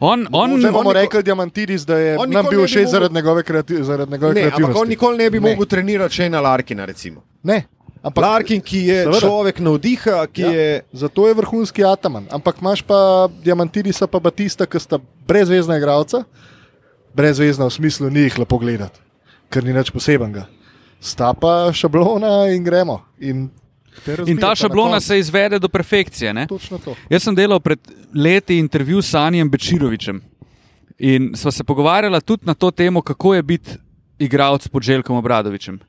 [0.00, 3.42] On, on, Zdaj bomo on niko- rekli Diamantidis, da je nam bil všeč zaradi njegove,
[3.42, 4.80] kreati, zaradi njegove ne, ampak kreativnosti.
[4.80, 5.44] on nikoli ne bi Ne.
[5.44, 6.82] mogel trenirati še na Larkina.
[6.84, 7.22] Recimo.
[7.40, 7.68] Ne,
[8.02, 9.20] ampak Larkin, ki je Seveda.
[9.20, 10.50] človek navdiha, ki Ja.
[10.50, 10.82] je.
[10.92, 12.26] Zato je vrhunski Ataman.
[12.28, 12.98] Ampak imaš pa
[13.38, 16.24] Diamantidisa, pa Batista, ki sta brezvezna igralca.
[17.14, 18.98] Brezvezna v smislu ni jih lepo gledati,
[19.48, 20.46] ker ni nič posebenega.
[20.98, 23.02] Sta pa šablona in gremo.
[23.20, 23.50] In,
[24.26, 26.34] in ta na šablona se izvede do perfekcije.
[26.34, 26.46] Ne?
[26.46, 26.94] Točno to.
[27.10, 27.78] Jaz sem delal pred
[28.14, 30.20] leti intervju s Sanjem Bečirovičem
[30.98, 33.70] in sva se pogovarjala tudi na to temo, kako je biti
[34.18, 35.80] igralec pod Željkom Obradovičem.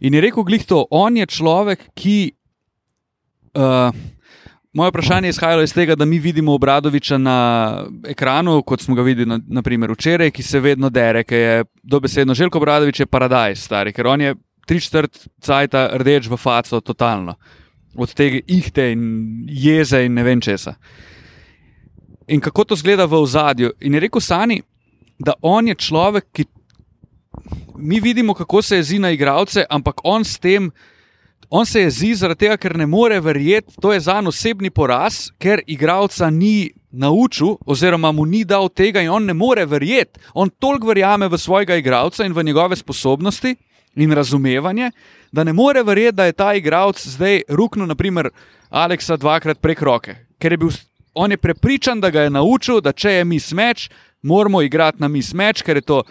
[0.00, 2.32] In je rekel, glih to, on je človek, ki.
[3.54, 3.94] Uh,
[4.72, 7.36] moje vprašanje je izhajalo iz tega, da mi vidimo Obradoviča na
[8.08, 12.34] ekranu, kot smo ga videli na, naprimer, včeraj, ki se vedno dere, ki je dobesedno
[12.34, 14.34] Željko Obradovič je paradajz, stari, ker on je
[14.66, 17.36] tri četrt cajta rdeč v faco, totalno.
[17.96, 20.74] Od tega ihte in jeze in ne vem česa.
[22.28, 23.70] In kako to zgleda v ozadju.
[23.80, 24.62] In je rekel Sani,
[25.18, 26.44] da on je človek, ki
[27.76, 30.70] mi vidimo, kako se jezi na igralce, ampak on s tem,
[31.50, 35.28] on se jezi zaradi tega, ker ne more verjeti, to je za njega osebni poraz,
[35.38, 40.20] ker igralca ni naučil, oziroma mu ni dal tega, in on ne more verjeti.
[40.34, 43.56] On toliko verjame v svojega igralca in v njegove sposobnosti
[43.96, 44.90] in razumevanje,
[45.32, 48.30] da ne more verjeti, da je ta igralec zdaj ruknil, naprimer,
[48.70, 50.16] Aleksa dvakrat prek roke.
[50.38, 50.70] Ker je bil
[51.14, 53.88] on je prepričan, da ga je naučil, da če je mi smeč,
[54.22, 56.02] moramo igrati na mi smeč, ker je to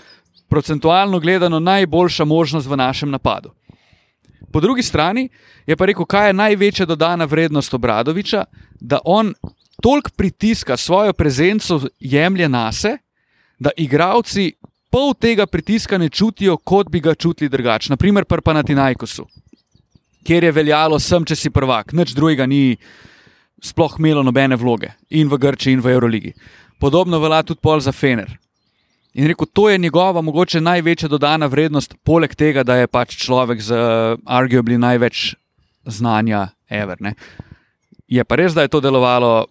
[0.49, 3.51] procentualno gledano najboljša možnost v našem napadu.
[4.51, 5.29] Po drugi strani
[5.67, 8.45] je pa rekel, kaj je največja dodana vrednost Obradoviča,
[8.79, 9.33] da on
[9.81, 12.97] toliko pritiska svojo prezenco jemlje na se,
[13.59, 14.53] da igravci
[14.93, 17.89] pol tega pritiska ne čutijo, kot bi ga čutili drugače.
[17.93, 19.25] Naprimer, pri Panatinajkosu,
[20.23, 22.77] kjer je veljalo sem, če si prvak, nič drugega ni
[23.63, 26.33] sploh imelo nobene vloge in v Grčiji, in v Euroligi.
[26.79, 28.29] Podobno velja tudi pol za Fener.
[29.13, 33.61] In rekel, to je njegova mogoče največja dodana vrednost, poleg tega, da je pač človek
[33.61, 35.35] z uh, arguably največ
[35.85, 36.97] znanja, ever.
[37.01, 37.13] Ne.
[38.09, 39.45] Je pa res, da je to delovalo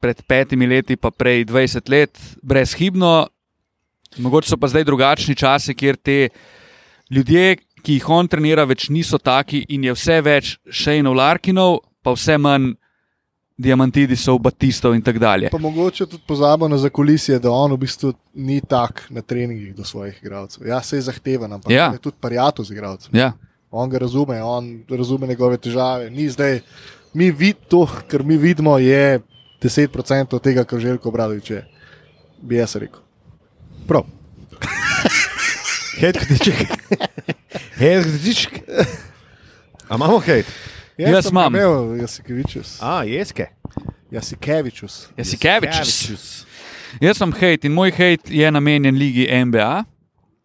[0.00, 3.28] pred petimi leti, pa prej 20 let, brezhibno.
[4.18, 6.28] Mogoče so pa zdaj drugačni časi, kjer te
[7.10, 12.12] ljudje, ki jih on trenira, več niso taki in je vse več Šejnov Larkinov, pa
[12.12, 12.72] vse manj
[13.60, 15.50] Diamantidisov, Batistov in tako dalje.
[15.52, 19.84] Pa mogoče tudi pozabo na zakulisje, da on v bistvu ni tak na treningih do
[19.84, 20.66] svojih igralcev.
[20.66, 21.90] Ja, se je zahteven, ampak Ja.
[21.92, 23.12] je tudi parijato z igralcem.
[23.12, 23.32] Ja.
[23.70, 26.10] On ga razume, on razume njegove težave.
[26.10, 26.60] Ni zdaj,
[27.14, 29.20] mi vidimo to, kar mi vidimo, je
[29.62, 31.66] 10% tega, kar Željko Obradovič je.
[32.42, 33.00] Bi jaz rekel.
[33.90, 34.06] Prav.
[35.98, 36.58] Hej, kdiček.
[37.74, 38.52] Hej, kdiček.
[39.90, 40.44] A imamo hej?
[40.94, 41.50] Jaz sem imam.
[41.54, 42.78] imel, jaz si Kevičus.
[42.78, 43.48] A, jeske.
[44.14, 45.08] Jaz si Kevičus.
[45.18, 46.46] Ja, si Kevičus.
[47.02, 49.84] Jaz sem hejt in moj hejt je namenjen ligi NBA.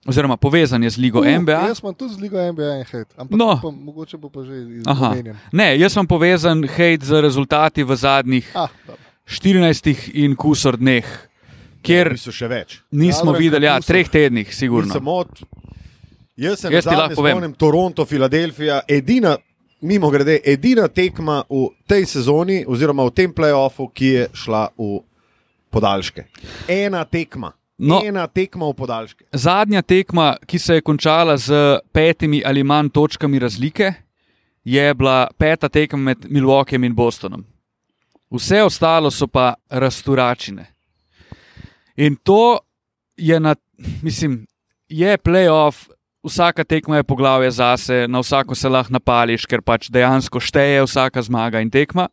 [0.06, 1.62] oziroma povezan je z ligo Uh, NBA.
[1.70, 3.60] Jaz imam tudi z ligo NBA in hate, ampak No.
[3.62, 4.54] pa, mogoče bo pa že
[4.86, 5.14] Aha.
[5.14, 5.38] izmenjen.
[5.52, 9.02] Ne, jaz sem povezan hejt z rezultati v zadnjih Ah, dobro.
[9.26, 11.06] 14 in kusor dneh,
[11.86, 12.80] kjer Niso še več.
[12.92, 14.94] nismo Dobro, videli, ja, treh tednih, Ni sigurno.
[14.94, 15.42] Samo od,
[16.36, 19.36] jaz se Jaz lahko spomnim, Toronto, Filadelfija, edina,
[19.82, 25.00] mimo grede, edina tekma v tej sezoni, oziroma v tem playoffu, ki je šla v
[25.70, 26.26] podaljške.
[26.72, 27.52] Ena tekma.
[27.78, 28.00] No.
[28.06, 29.26] Ena tekma v podaljške.
[29.36, 33.94] Zadnja tekma, ki se je končala z petimi ali manj točkami razlike,
[34.64, 37.44] je bila peta tekma med Milwaukeejem in Bostonom.
[38.32, 40.75] Vse ostalo so pa rasturačine.
[41.98, 42.60] In to
[43.18, 43.56] je, na,
[44.02, 44.46] mislim,
[44.90, 45.88] je playoff,
[46.24, 51.22] vsaka tekma je poglavje zase, na vsako se lahko napališ, ker pač dejansko šteje vsaka
[51.22, 52.08] zmaga in tekma.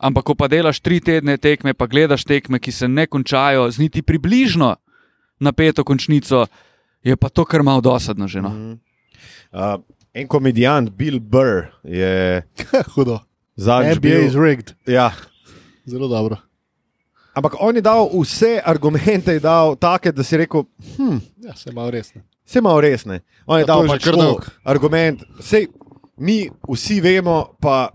[0.00, 3.78] Ampak, ko pa delaš tri tedne tekme, pa gledaš tekme, ki se ne končajo z
[3.84, 4.76] niti približno
[5.40, 6.46] napeto končnico,
[7.04, 8.40] je pa to kar malo dosadno že.
[8.42, 8.48] No.
[8.48, 8.72] Mhm.
[9.52, 9.80] Uh,
[10.14, 12.42] en komedijant, Bill Burr, je
[12.94, 13.20] Hudo.
[13.56, 14.42] zadnjič NBA is bil.
[14.42, 14.74] rigged.
[14.86, 15.12] Ja,
[15.84, 16.36] Zelo dobro.
[17.40, 20.64] Ampak on je dal vse argumente, dal take, da si rekel,
[20.96, 22.20] hm, Ja, se malo resno.
[22.44, 23.20] Vse malo resne.
[23.46, 24.44] On je Ja, to dal je pač dolg.
[24.64, 25.24] argument.
[25.40, 25.68] Sej,
[26.18, 27.88] mi vsi vemo, pa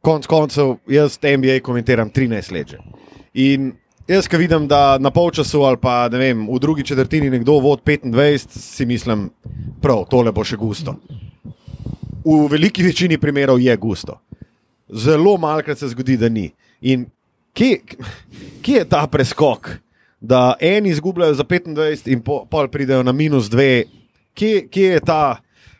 [0.00, 2.68] konec koncev jaz NBA komentiram 13 let.
[2.68, 2.78] že.
[3.34, 3.72] In
[4.06, 8.50] jaz, ki vidim, da na polčasu ali pa vem, v drugi četrtini nekdo vod 25,
[8.50, 9.30] si mislim,
[9.80, 10.94] prav, tole bo še gusto.
[12.24, 14.20] V veliki večini primerov je gusto.
[14.88, 16.52] Zelo malkrat se zgodi, da ni.
[16.82, 17.06] In
[17.54, 17.80] kje,
[18.62, 19.70] kje je ta preskok,
[20.20, 23.84] da eni izgubljajo za 25 in po, pol pridejo na minus 2,
[24.34, 25.36] kje, kje je ta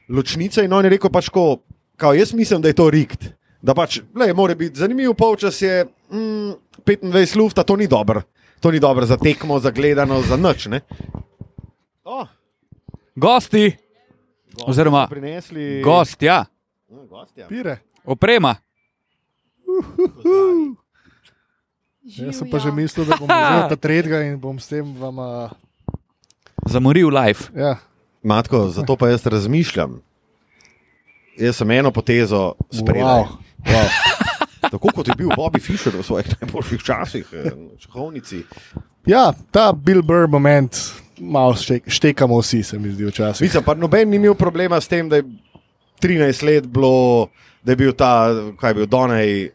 [0.09, 0.63] ločnica?
[0.63, 1.63] In on je rekel, pač, ko,
[1.97, 3.31] kao, jaz mislim, da je to rikt.
[3.63, 6.53] Da pač, le, mora biti zanimiv polčas, je mm,
[6.87, 8.23] 25 lufta, to ni dobro.
[8.61, 10.67] To ni dobro za tekmo, za gledano, za noč.
[10.67, 10.81] ne.
[12.05, 12.27] Oh,
[13.15, 13.77] Gosti,
[14.55, 16.45] gosti Oziroma, prinesli gost, ja,
[16.89, 17.47] gost, ja.
[22.03, 22.27] Oprema.
[22.27, 25.51] Jaz sem pa že mislil, da bom že ta tretjega in bom s tem vama.
[26.67, 27.51] Zamoril live.
[27.55, 27.79] Ja,
[28.23, 30.01] Matko, zato pa jaz razmišljam.
[31.39, 33.07] Jaz sem eno potezo sprejel.
[33.07, 33.27] Wow.
[33.67, 33.89] Wow.
[34.71, 38.45] Tako kot je bil Bobby Fischer v svojih najboljših časih, eh, na šahovnici.
[39.07, 40.77] ja, ta Bill Burr moment,
[41.19, 43.45] malo štek, štekamo vsi, se mi zdi včasih.
[43.45, 45.25] Mislim, pa noben ni imel problema s tem, da je
[46.03, 47.29] 13 let bilo,
[47.63, 49.51] da je bil ta, kaj je bil Donaj,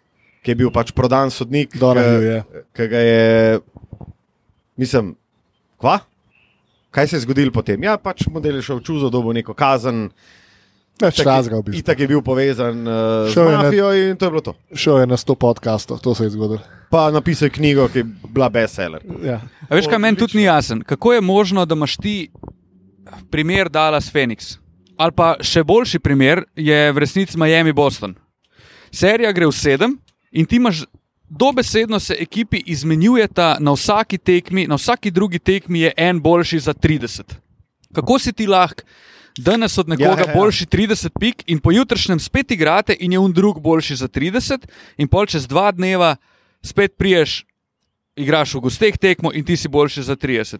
[0.48, 1.76] ki je bil pač prodan sodnik.
[1.76, 3.60] Ki- ga je,
[4.78, 5.12] mislim,
[5.76, 6.00] kva?
[6.90, 7.84] Kaj se je zgodilo potem?
[7.84, 10.08] Ja, pač model je šel v čuzo, dobo neko kazen.
[10.98, 11.80] Več Itak je- razga v bistvu.
[11.80, 14.54] Itak je bil povezan uh, z Šel na- mafijo in to je bilo to.
[14.74, 16.64] Šel je na 100 podcastov, to se je zgodilo.
[16.90, 19.04] Pa napisal je knjigo, ki je bila bestseller.
[19.22, 19.42] Ja.
[19.68, 20.80] A veš, kaj meni tudi ni jasen?
[20.82, 22.32] Kako je možno, da imaš ti
[23.30, 24.56] primer Dallas Phoenix?
[24.96, 28.16] Ali pa še boljši primer je v resnici Miami Boston.
[28.90, 30.00] Serija gre v sedem
[30.38, 30.86] in ti imaš.
[31.30, 36.74] Dobesedno se ekipi izmenjujeta na vsaki tekmi, na vsaki drugi tekmi je en boljši za
[36.74, 37.34] 30.
[37.94, 38.84] Kako si ti lahko
[39.38, 43.12] danes od nekoga Ja, ja, ja, boljši 30 pik in po jutrišnjem spet igrate in
[43.12, 46.16] je un drug boljši za 30 in pol čez dva dneva
[46.62, 47.46] spet priješ
[48.16, 50.58] igraš v gosteh tekmo in ti si boljši za 30.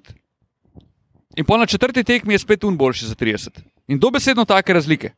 [1.38, 3.50] In pol na četrti tekmi je spet un boljši za 30.
[3.88, 5.12] In dobesedno take razlike.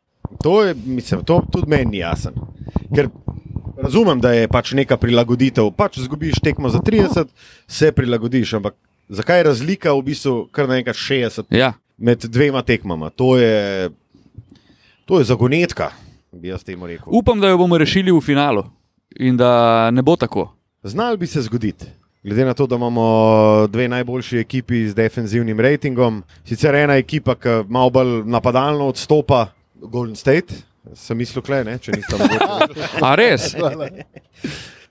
[0.43, 2.53] To je, mislim, to tudi meni ni jasno.
[2.95, 3.09] Ker
[3.83, 5.71] razumem, da je pač neka prilagoditev.
[5.71, 7.27] Pač zgubiš tekmo za 30,
[7.67, 8.75] se prilagodiš, ampak
[9.09, 11.73] zakaj je razlika v bistvu kar naenkrat 60 Ja.
[11.97, 13.09] med dvema tekmama?
[13.09, 13.89] To je,
[15.05, 15.91] to je zagonetka,
[16.31, 17.07] bi jaz temu rekel.
[17.09, 18.63] Upam, da jo bomo rešili v finalu
[19.11, 20.51] in da ne bo tako.
[20.83, 21.85] Znal bi se zgoditi.
[22.23, 23.03] Glede na to, da imamo
[23.67, 30.15] dve najboljši ekipi z defenzivnim ratingom, sicer ena ekipa, ki malo bolj napadalno odstopa, Golden
[30.15, 30.53] State,
[30.95, 32.41] sem mislil, kle, ne, če nisem mogel.
[33.05, 33.51] A res?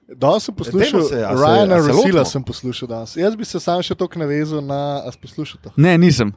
[0.09, 3.17] Danes sem poslušal, se, se- Ryana Rosila sem poslušal danes.
[3.17, 4.79] Jaz bi se sam še toliko navezal na.
[5.05, 5.73] A si poslušal to?
[5.77, 6.33] Ne, nisem.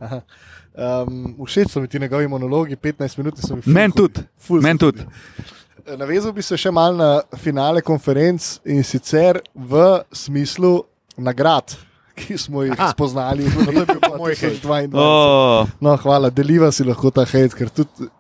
[0.72, 4.24] Um, všeč so mi ti njegovi monologi, 15 minut so mi ful Meni tudi.
[4.60, 5.04] Meni tudi.
[5.04, 5.98] hudi.
[5.98, 9.80] Navezal bi se še malo na finale konferenc in sicer v
[10.14, 10.76] smislu
[11.18, 11.74] nagrad,
[12.16, 12.92] ki smo jih Aha.
[12.92, 14.62] spoznali v letu Moj hejt.
[14.62, 14.96] 2022.
[14.96, 18.12] Oh, No, hvala, deliva si lahko ta hate, ker tudi.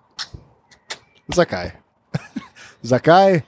[1.35, 1.71] Zakaj?
[2.91, 3.41] Zakaj?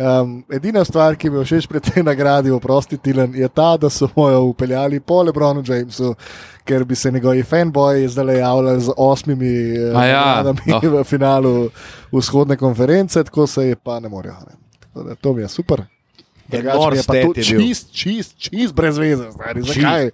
[0.00, 3.90] Um, edina stvar, ki mi je všeč pri tej nagradi, oprosti Tilen, je ta, da
[3.90, 6.14] so jo upeljali po Lebronu Jamesu,
[6.64, 10.84] ker bi se njegovi fanboji zdaj javljali z osmimi eh, A ja, oh.
[10.84, 11.70] v finalu
[12.12, 14.36] vzhodne konference, tako se je pa ne morejo.
[14.94, 15.82] Da To mi je super.
[16.48, 19.62] Drugače mi je pa to čist, čist, čist brez veze, stari.
[19.62, 20.10] Zakaj?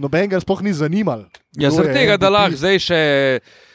[0.00, 1.28] noben ga sploh ni zanimal.
[1.60, 3.00] Ja, zaradi tega, da lahko zdaj še.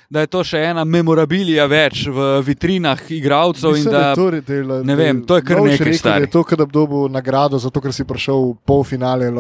[0.10, 3.74] Da je to še ena memorabilija več v vitrinah igralcev.
[3.84, 6.22] Da, je to, da, ne vem, to je kar nekaj, rekel, stari.
[6.22, 9.32] Je to, da bi dobil nagrado, zato ker si prišel v polfinale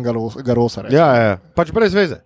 [0.00, 0.86] Garo- Garosa.
[0.86, 2.20] Ja, ja, pač brez veze.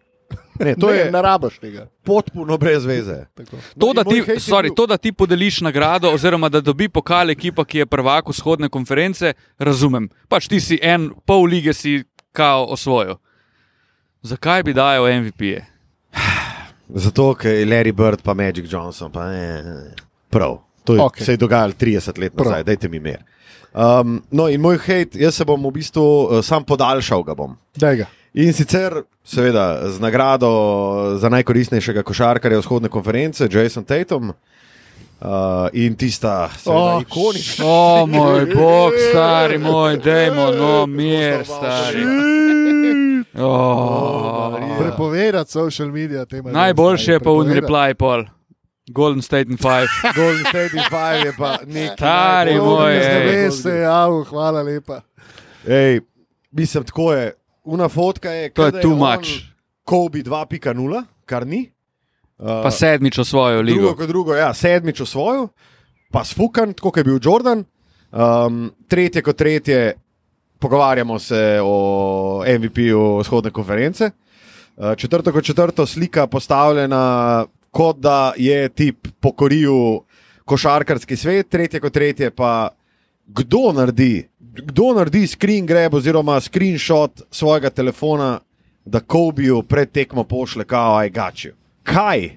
[0.61, 1.87] Ne, to ne, je ne rabaš tega.
[2.05, 3.25] potpuno brez veze.
[3.39, 3.57] Tako.
[3.57, 7.31] to, No, da ti, je sorry, to, da ti podeliš nagrado, oziroma da dobi pokal
[7.31, 10.11] ekipa, ki je prvak vzhodne konference, razumem.
[10.29, 13.17] Pač ti si en, pol lige si kao osvojil.
[14.23, 15.78] Zakaj bi dajal MVP-je?
[16.95, 19.13] Zato, ker je Larry Bird pa Magic Johnson.
[19.13, 19.63] Pa, ne.
[20.31, 20.59] Prav.
[20.85, 21.25] To je, okay.
[21.25, 22.65] se je dogajalo 30 let nazaj, Prav.
[22.65, 23.19] dajte mi mir.
[23.75, 27.23] Um, no, in moj hate, jaz se bom v bistvu uh, sam podaljšal.
[27.23, 27.57] Ga bom.
[27.77, 28.07] Daj ga.
[28.35, 30.49] In sicer, seveda, z nagrado
[31.21, 34.33] za najkoristnejšega košarkarja vzhodne konference, Jason Tatum.
[35.19, 37.67] Uh, in tista seveda, Oh, oh, ikonična.
[37.67, 42.05] O moj bog, stari moj, dajmo, no, mir, stari.
[43.35, 44.57] Oh.
[44.79, 46.27] Prepovedati social medije.
[46.27, 48.25] tem Najboljši je pa un reply pol.
[48.91, 49.89] Golden State in Five.
[50.17, 51.97] Golden State in Five je pa nekaj.
[52.01, 55.01] Stari moj, vem, se je javil, hvala lepa.
[55.67, 56.01] Ej,
[56.51, 57.33] mislim, tako je.
[57.65, 59.29] Una fotka je, To je too on much.
[59.85, 61.71] Kobe 2.0, kar ni.
[62.39, 63.95] Uh, Pa sedmič v svojo drugo, ligo.
[63.97, 65.49] kot drugo, ja, sedmič osvojil,
[66.13, 67.65] pa sfukan, tako kot je bil Jordan.
[68.13, 69.93] Um, tretje kot tretje,
[70.59, 74.11] pogovarjamo se o MVP-ju vzhodne konference.
[74.77, 80.01] Uh, četrto kot četrto, slika postavljena, kot da je tip pokoril
[80.45, 82.69] košarkarski svet, tretje kot tretje pa
[83.27, 88.41] kdo naredi, kdo naredi screen grab oziroma screenshot svojega telefona,
[88.85, 91.55] da Kobeju pred tekmo pošle kao aj gačijo.
[91.83, 92.31] Kaj?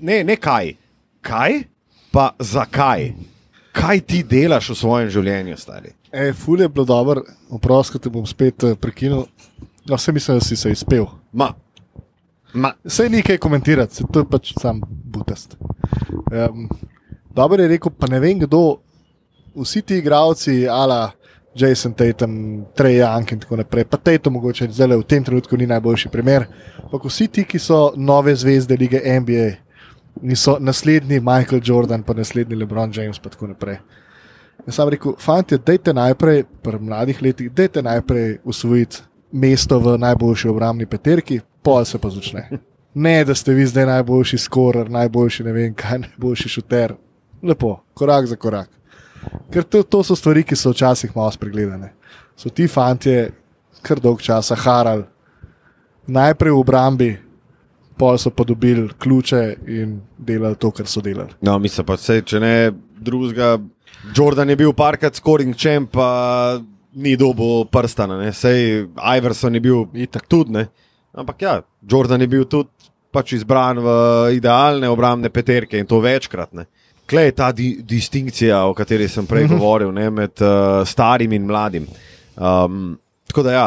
[0.00, 0.74] Ne, ne kaj.
[1.20, 1.62] Kaj?
[2.10, 3.12] Pa zakaj?
[3.72, 5.94] Kaj ti delaš v svojem življenju, stari?
[6.14, 9.24] E, ful je bilo dobro, oprosti, te bom spet eh, prekinil.
[9.88, 11.06] No, vse mislim, da si se izpel.
[11.32, 11.48] Ma,
[12.52, 15.56] ma, Vse ni kaj komentirati, saj to je pač sam butast.
[16.30, 16.68] Um,
[17.34, 18.60] dobro je rekel, pa ne vem kdo,
[19.58, 21.10] vsi ti igravci, ala
[21.54, 22.36] Jason Tatum,
[22.78, 26.46] Trey Young in tako naprej, pa Tatum mogoče zdaj v tem trenutku ni najboljši primer,
[26.84, 29.50] ampak vsi ti, ki so nove zvezde lige NBA,
[30.22, 33.82] niso naslednji Michael Jordan, pa naslednji LeBron James, pa tako naprej.
[34.66, 39.02] Jaz sem rekel, fanti, dajte najprej, pri mladih letih, dajte najprej usvojiti
[39.32, 42.48] mesto v najboljši obrambni peterki, pol se pa začne.
[42.94, 46.92] Ne, da ste vi zdaj najboljši skorer, najboljši ne vem kaj, najboljši šuter.
[47.42, 48.68] Lepo, korak za korak.
[49.50, 51.90] Ker to, to so stvari, ki so včasih malo spregledane.
[52.36, 53.32] So ti fantje
[53.82, 55.04] kar dolg časa harali,
[56.06, 57.10] najprej v obrambi,
[57.98, 61.34] pol so pa dobili ključe in delali to, kar so delali.
[61.40, 62.54] no, mislim pa, sej, če ne
[63.00, 63.58] drugega.
[64.16, 66.60] Jordan je bil parkrat scoring champ, pa
[66.94, 68.32] ni dobil prstana, ne?
[68.32, 68.86] sej
[69.16, 70.26] Iverson je bil Itak.
[70.28, 70.66] tudi, ne?
[71.14, 72.68] ampak ja, Jordan je bil tudi
[73.14, 73.88] pač izbran v
[74.34, 76.52] idealne obrambne peterke in to večkrat.
[76.52, 76.66] Ne?
[77.06, 81.46] Klej je ta di distinkcija, o kateri sem prej govoril, ne, med uh, starim in
[81.46, 81.86] mladim.
[82.34, 82.96] Um,
[83.28, 83.66] tako da, ja,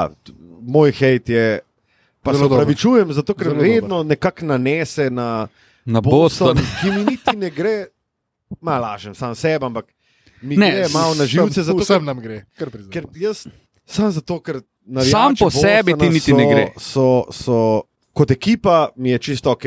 [0.62, 1.60] moj hate je,
[2.24, 2.64] pa se Zelo dober.
[2.64, 5.48] upravičujem, zato ker Zelo vedno nekako nanese na
[5.86, 6.58] Na Boston.
[6.82, 7.86] ki mi niti ne gre,
[8.62, 9.86] malo lažem, sam sebe, ampak
[10.42, 11.64] mi Ne, ne, gre malo na živce.
[11.64, 12.46] Zato, Vsem nam gre,
[12.92, 13.48] ker jaz,
[13.86, 16.66] sam zato, ker Sam po navijači sebi ti niti ne so- gre.
[16.78, 17.82] So, so,
[18.14, 19.64] kot ekipa mi je čisto ok,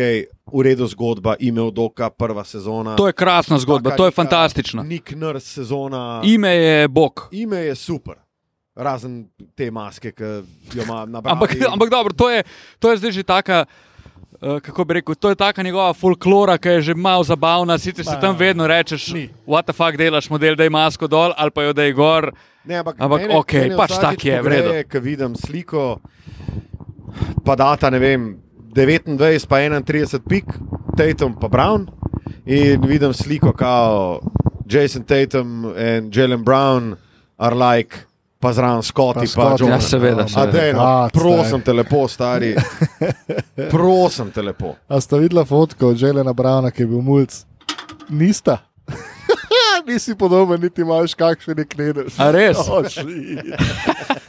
[0.52, 2.96] v redu zgodba, ime od oka, prva sezona.
[2.96, 4.82] To je krasna zgodba, Taka to je fantastična.
[4.82, 6.22] Nik Nurs sezona.
[6.24, 7.28] Ime je Bog.
[7.30, 8.14] Ime je super.
[8.74, 10.24] Razen te maske, ki
[10.74, 11.32] jo ima na bravi.
[11.36, 12.42] Ampak, ampak dobro, to je,
[12.78, 13.64] to je zdaj že taka.
[14.40, 17.78] Uh, kako bi rekel, to je taka njegova folklora, ki je že malo zabavna.
[17.78, 19.28] Sicer si tam vedno rečeš, ni.
[19.46, 22.32] what the fuck delaš, model, da je masko dol ali pa jo da je gor.
[22.64, 24.88] Ne, ampak, Ampak mene- okej, mene pač tak je, v pogreje, redu.
[24.88, 26.00] Ko vidim sliko,
[27.44, 28.36] pa data, ne vem,
[28.72, 30.44] 29, pa 31 pik,
[30.96, 31.90] Tatum pa Brown.
[32.46, 34.20] In vidim sliko, kao
[34.64, 36.96] Jason Tatum in Jalen Brown
[37.38, 37.96] are like,
[38.40, 39.70] pa zraven Scotty, Pa Scotty, John.
[39.70, 40.52] Ja, seveda, A seveda.
[40.52, 42.54] dej, no, A, prosim te lepo, stari.
[43.70, 44.74] prosim te lepo.
[44.88, 47.26] A sta videla fotko od Želena Brauna, ki je bil mulj?
[48.08, 48.58] Nista.
[49.86, 52.08] Nisi podoben, niti imaš kakšen nek nedel.
[52.18, 52.56] A res?
[52.70, 52.84] Oh,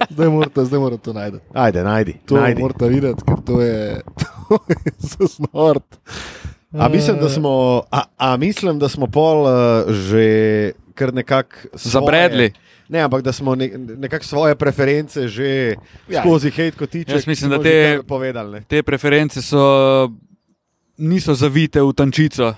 [0.09, 1.37] zdaj morate, zdaj morate to najti.
[1.53, 2.13] Ajde, najdi.
[2.25, 2.61] To najdi.
[2.61, 4.01] morate videti, ker to je,
[4.47, 5.97] to je zasnort.
[6.73, 7.51] A mislim, da smo,
[7.91, 9.51] a, a mislim, da smo pol uh,
[9.89, 10.25] že
[10.95, 12.53] kar nekako svoje- Zabredli.
[12.91, 15.75] Ne, ampak da smo ne, nekako svoje preference že
[16.09, 16.21] ja.
[16.21, 18.51] Skozi hate kotiček Jaz mislim, da te- povedali.
[18.51, 18.61] Ne.
[18.63, 20.11] Te preference so,
[20.97, 22.51] niso zavite v tančico.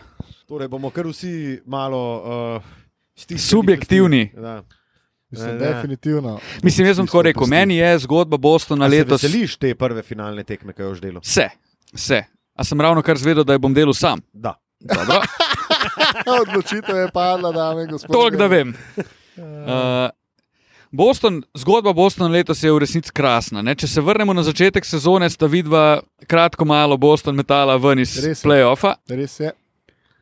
[0.45, 2.63] Torej bomo kar vsi malo uh,
[3.15, 4.25] stisnili Subjektivni.
[4.25, 4.41] pesti.
[4.41, 4.63] Da.
[5.29, 5.67] Mislim, Ne, ne.
[5.67, 6.39] definitivno.
[6.61, 9.23] Mislim, jaz sem tako rekel, meni je zgodba Bostona A se letos.
[9.23, 11.19] veseliš te prve finalne tekme, ki jo že delo?
[11.21, 11.47] Vse,
[11.91, 12.19] vse.
[12.53, 14.21] A sem ravno kar zvedel, da jo bom delal sam.
[14.33, 14.53] Da.
[14.79, 15.21] Dobro,
[16.41, 18.13] Odločitev je padla, dame in gospodje.
[18.13, 18.73] toliko da vem.
[19.37, 20.09] Uh,
[20.93, 23.61] Boston, zgodba Bostona letos je v resnici krasna.
[23.61, 23.73] Ne?
[23.73, 28.13] Če se vrnemo na začetek sezone, sta vidva kratko malo Boston metala ven iz
[28.43, 28.95] playoffa.
[29.09, 29.49] Res je.
[29.49, 29.57] Z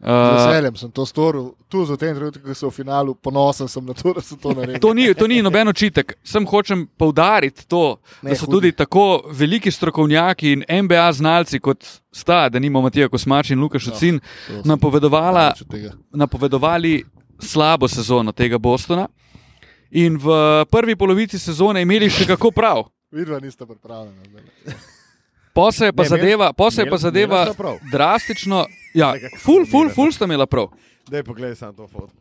[0.02, 3.86] Uh, veseljem sem to storil, tu za tem trenutku, ko so v finalu, ponosen sem
[3.86, 4.80] na to, da sem to naredil.
[4.82, 6.16] to, ni, to ni noben očitek.
[6.26, 8.52] Sem hočem poudariti to, Ne, da so hudi.
[8.52, 13.92] tudi tako veliki strokovnjaki in MBA znalci, kot sta, da nimamo Matija Kosmač in Lukaš
[13.94, 14.18] Ocin,
[15.70, 15.94] tega.
[16.14, 17.04] napovedovali
[17.38, 19.06] slabo sezono tega Bostona.
[19.92, 20.28] In v
[20.72, 22.86] prvi polovici sezone imeli še kako prav.
[23.12, 24.24] Vidva nista pripravljena.
[25.54, 27.46] Po se je pa Ne, zadeva, po se je pa zadeva
[27.92, 28.66] drastično.
[28.96, 30.72] Ja, ful, ful, ful sta imela prav.
[31.12, 32.16] Dej, poglej samo to foto.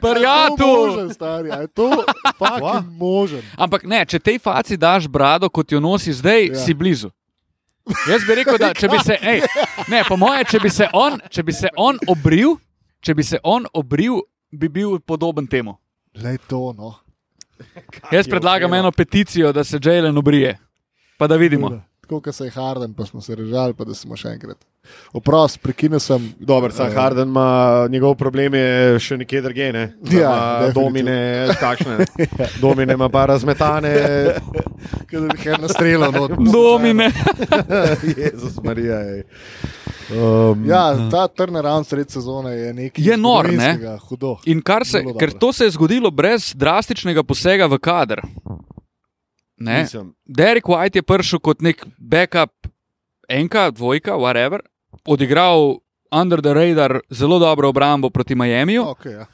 [0.00, 1.12] Prijatelj!
[1.14, 2.04] Stari, je to
[2.38, 3.42] fucking možen.
[3.56, 6.58] Ampak ne, če tej faci daš brado, kot jo nosi zdaj, ja.
[6.60, 7.10] si blizu.
[8.10, 9.40] Jaz bi rekel, da če bi se, ej,
[9.88, 12.56] ne, po moje, če bi se on, če bi se on obril,
[13.06, 15.76] če bi se on obril, bi bil podoben temu.
[16.18, 16.96] Le to, no.
[18.12, 20.56] Jaz predlagam eno peticijo, da se Jalen obrije.
[21.18, 21.70] Pa da vidimo.
[22.00, 24.58] Tako, kot se je Harden, pa smo se režali, pa da smo še enkrat.
[25.16, 26.28] Oprost, prekinil sem.
[26.38, 29.72] Dober, sam Eh, Harden ima, njegov problem je še nekje drugje.
[29.72, 29.84] Ne?
[30.12, 32.06] Ja, domine, kakšne.
[32.62, 33.94] Domine ima pa razmetane.
[35.10, 36.06] Ker je nekaj nastrelil.
[36.12, 36.36] not.
[36.52, 37.10] Domine.
[38.22, 39.00] Jezus Marija.
[39.00, 39.22] ej.
[40.10, 43.04] Um, Ja, ta turnaround sred sezone je nekaj.
[43.04, 43.98] Je nor, ne?
[44.08, 44.36] Hudo.
[44.46, 48.22] In kar se, ker to se je zgodilo brez drastičnega posega v kader.
[50.26, 52.52] Derek White je prišel kot nek backup,
[53.28, 54.60] enka, dvojka, whatever,
[55.08, 55.80] odigral
[56.12, 58.84] under the radar zelo dobro obrambo proti Miamiju.
[58.84, 59.26] Okay, ja.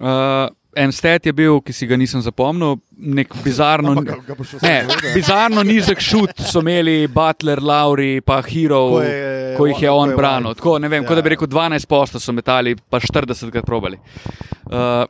[0.00, 3.94] Uh, en stet je bil, ki si ga nisem zapomnil, nek bizarno.
[3.96, 9.66] ga- ga Ne, bizarno nizek šut so imeli Butler, Lauri, pa Hero, Ko je- ko
[9.66, 10.54] jih je on je branil.
[10.54, 11.08] Tako, ne vem, Ja.
[11.08, 13.98] kot da bi rekel 12 posto so metali, pa 40 krat probali.
[14.66, 15.04] Uh,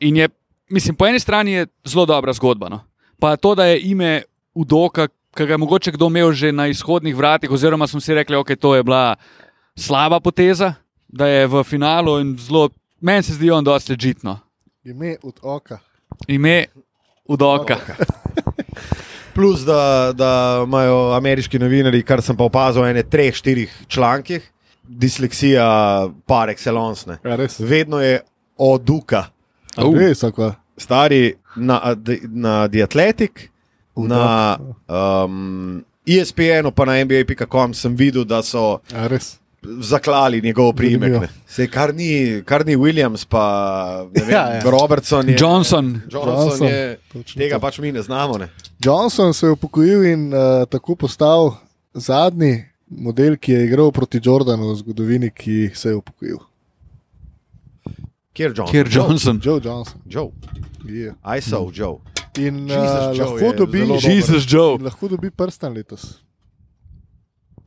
[0.00, 0.28] in je,
[0.68, 2.68] mislim, po eni strani je zelo dobra zgodba.
[2.68, 2.80] No?
[3.20, 4.22] Pa to, da je ime
[4.54, 8.34] Udoka, ki ga je mogoče kdo imel že na izhodnih vratih, oziroma smo si rekli,
[8.34, 9.16] da okay, to je bila
[9.76, 10.74] slaba poteza,
[11.08, 12.68] da je v finalu in zelo,
[13.00, 14.38] meni se zdi on dosti ležitno.
[14.84, 15.78] Ime od oka.
[16.26, 16.64] Ime
[17.24, 17.76] Udoka.
[19.34, 24.42] Plus, da, da imajo ameriški novinari, kar sem pa opazil, ene treh, štirih člankih,
[24.82, 25.66] disleksija
[26.26, 27.06] par excellence.
[27.24, 27.60] Ja, res.
[27.60, 28.20] Vedno je
[28.58, 29.24] oduka.
[29.76, 29.94] Au.
[29.94, 30.24] Res.
[30.76, 31.94] Stari na,
[32.28, 33.48] na The Athletic,
[33.96, 34.58] na
[34.88, 39.36] um, ESPN-u, pa na NBA.com sem videl, da so Ja, res.
[39.62, 41.30] Zaklali njegov priimek.
[41.46, 44.62] Sej, kar, ni, kar ni Williams, pa ne vem, Ja, ja.
[44.70, 45.36] Robertson je.
[45.40, 46.00] Johnson.
[46.10, 46.98] Johnson Johnson, je.
[47.34, 47.60] Tega to.
[47.60, 48.38] pač mi ne znamo.
[48.38, 48.48] Ne.
[48.84, 51.54] Johnson se je upokojil in uh, tako postal
[51.94, 56.38] zadnji model, ki je igral proti Jordanu v zgodovini, ki se je upokojil.
[58.32, 58.72] Kjer Johnson?
[58.72, 59.40] Kjer Johnson.
[59.44, 60.00] Joe Johnson.
[60.06, 60.30] Joe.
[60.88, 61.14] Yeah.
[61.24, 62.00] I saw Joe.
[62.38, 63.80] In uh, Jesus, Joe lahko dobi.
[64.00, 64.78] Jesus Joe.
[64.80, 66.22] lahko dobi prsten letos.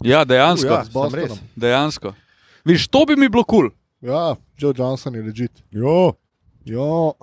[0.05, 0.69] Ja, dejansko.
[0.69, 1.29] Ja, sem res.
[1.29, 1.49] Bostonom.
[1.55, 2.13] Dejansko.
[2.65, 3.69] Viš, to bi mi bilo kul.
[3.69, 3.71] Cool.
[4.05, 5.51] Ja, Joe Johnson je ležit.
[5.71, 6.13] Jo.
[6.65, 7.13] Jo.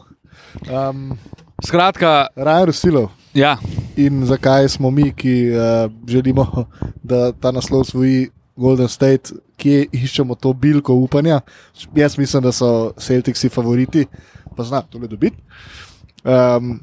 [0.67, 1.19] Um,
[1.63, 3.11] Skratka, Ryan Rusilov.
[3.35, 3.57] ja,
[3.97, 6.67] In zakaj smo mi, ki uh, želimo,
[7.03, 11.41] da ta naslov svoji Golden State, kje iščemo to bilko upanja?
[11.95, 14.07] Jaz mislim, da so Celticsi favoriti,
[14.57, 15.37] pa znam to le dobiti.
[16.25, 16.81] Um,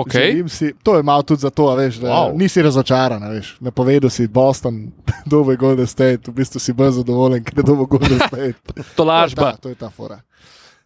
[0.00, 0.12] ok.
[0.12, 2.36] želim Si, to je malo tudi zato, a veš, da Wow.
[2.36, 3.22] nisi razočaran.
[3.22, 4.92] a Veš, ne povedal si Boston,
[5.30, 8.58] dobo je Golden State, v bistvu si bolj zadovoljen, ker je dobo Golden State.
[8.96, 9.42] To lažba.
[9.42, 10.20] To je ta, to je ta fora.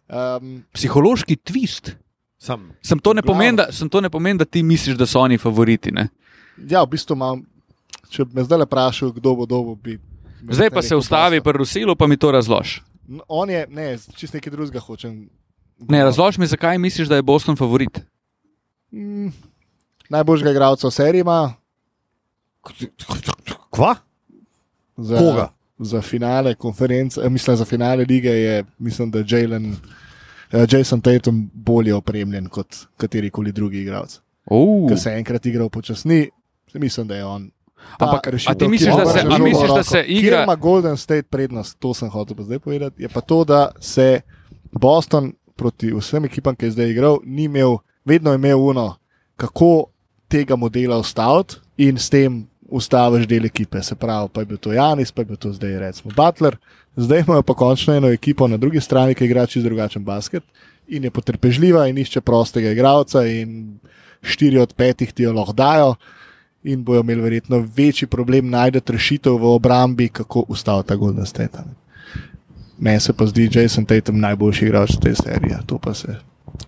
[0.09, 1.95] Um, Psihološki twist.
[2.39, 2.71] Sam.
[2.81, 5.91] Sem to, pomeni, da, sem to ne pomeni, da ti misliš, da so oni favoriti.
[5.91, 6.07] Ne?
[6.69, 7.43] ja, v bistvu imam,
[8.09, 9.99] če me zdaj vprašal, kdo bo dobo, bi.
[10.49, 12.81] Zdaj pa se ustavi pri Rusilu, pa mi to razloži.
[13.27, 15.29] On je, ne, čist nekaj drugega hočem.
[15.89, 17.99] Ne, razloži mi, zakaj misliš, da je Boston favorit.
[18.91, 19.29] Mm,
[20.09, 21.53] najboljšega igralca v seriji ima
[23.69, 23.95] Kva?
[24.97, 25.47] za, Koga?
[25.79, 29.75] za finale konference, eh, mislim za finale lige je, mislim, da Jalen,
[30.51, 34.19] eh, Jason Tatum bolje opremljen kot katerikoli drugi igralec.
[34.45, 34.89] Uh.
[34.89, 36.29] Ker se je enkrat igral počasni,
[36.73, 37.51] mislim, da je on.
[37.99, 41.23] Ampak, a rešitev, ti misliš, da se- misliš, da se Kjer igra- ima Golden State
[41.23, 44.21] prednost, to sem hotel pa zdaj povedati, je pa to, da se
[44.71, 48.95] Boston proti vsem ekipam, ki je zdaj igral, ni imel, vedno je imel uno,
[49.35, 49.85] kako
[50.27, 54.73] tega modela ustaviti in s tem ustaviš del ekipe, se pravi, pa je bil to
[54.73, 56.57] Janis, pa je bil to zdaj recimo Butler.
[56.95, 60.43] Zdaj imajo pa končno eno ekipo na drugi strani, ki igra čisto drugačen basket
[60.87, 63.79] in je potrpežljiva in išče prostega igralca, in
[64.21, 65.95] štiri od petih ti jo lahko dajo,
[66.63, 71.63] in bojo imeli verjetno večji problem najti rešitev v obrambi, kako ustaviti ta Golden State.
[72.77, 76.15] Meni se pa zdi Jason Tatum najboljši igralec te serije, to pa se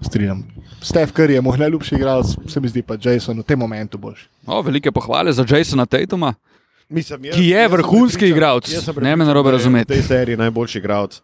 [0.02, 0.44] strinjam.
[0.82, 4.28] Steph Curry je moj najljubši igralec, se mi zdi pa Jason v tem momentu boljši.
[4.46, 6.34] O, velike pohvale za Jasona Tatuma.
[6.90, 8.72] Mislim, jaz, Ki je jaz vrhunski igralec,
[9.02, 9.94] ne me narobe razumeti.
[9.94, 11.22] V tej seriji najboljši igralec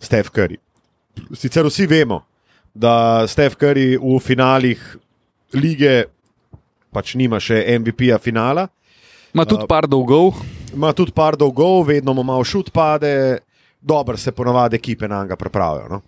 [0.00, 0.56] Steph Curry.
[1.34, 2.22] Sicer vsi vemo,
[2.74, 4.80] da Steph Curry v finalih
[5.52, 6.04] lige
[6.92, 8.68] pač nima še MVP-ja finala.
[9.32, 10.36] Ima tudi par dolgov.
[10.72, 13.38] Ima tudi par dolgov, vedno mu malo šut pade,
[13.80, 15.88] dobro se ponovadi ekipe na njega pripravijo.
[15.88, 16.00] No?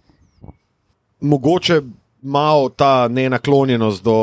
[1.24, 1.80] Mogoče
[2.22, 4.16] malo ta nenaklonjenost do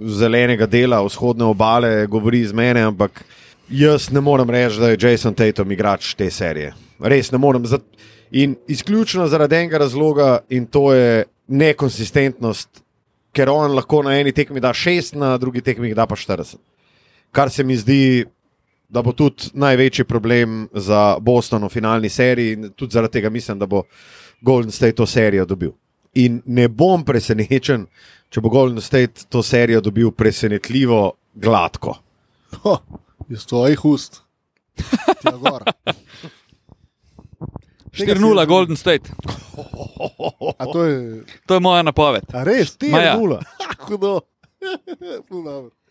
[0.00, 3.24] zelenega dela vzhodne obale govori iz mene, ampak
[3.70, 6.74] jaz ne morem reči, da je Jason Tatum igrač te serije.
[7.00, 7.66] Res ne morem.
[8.30, 12.82] In izključno zaradi enega razloga, in to je nekonsistentnost,
[13.32, 16.56] ker on lahko na eni tekmi da 6, na drugi tekmi da pa 40
[17.36, 18.24] kar se mi zdi,
[18.88, 23.58] da bo tudi največji problem za Boston v finalni seriji, in tudi zaradi tega mislim,
[23.58, 23.82] da bo
[24.40, 25.72] Golden State to serijo dobil.
[26.14, 27.86] In ne bom presenečen,
[28.30, 31.96] če bo Golden State to serijo dobil presenetljivo gladko.
[32.62, 32.78] Ho,
[33.28, 34.22] iz tvojih ust.
[35.22, 35.64] Tja gor.
[37.96, 39.10] 4-0 Golden State.
[40.58, 41.24] A to je.
[41.46, 42.24] To je moja napoved.
[42.34, 43.12] A res, ti Ma ja.
[43.12, 43.40] je
[43.88, 44.20] hudo.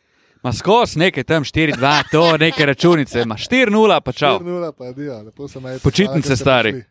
[0.45, 4.39] Ma skos nekaj tam 4-2, to neke računice, ima 4-0 pa čau.
[4.39, 5.79] 4-0 pa adijo, lepo se majte.
[5.83, 6.83] Počitnice, Hvala, stari.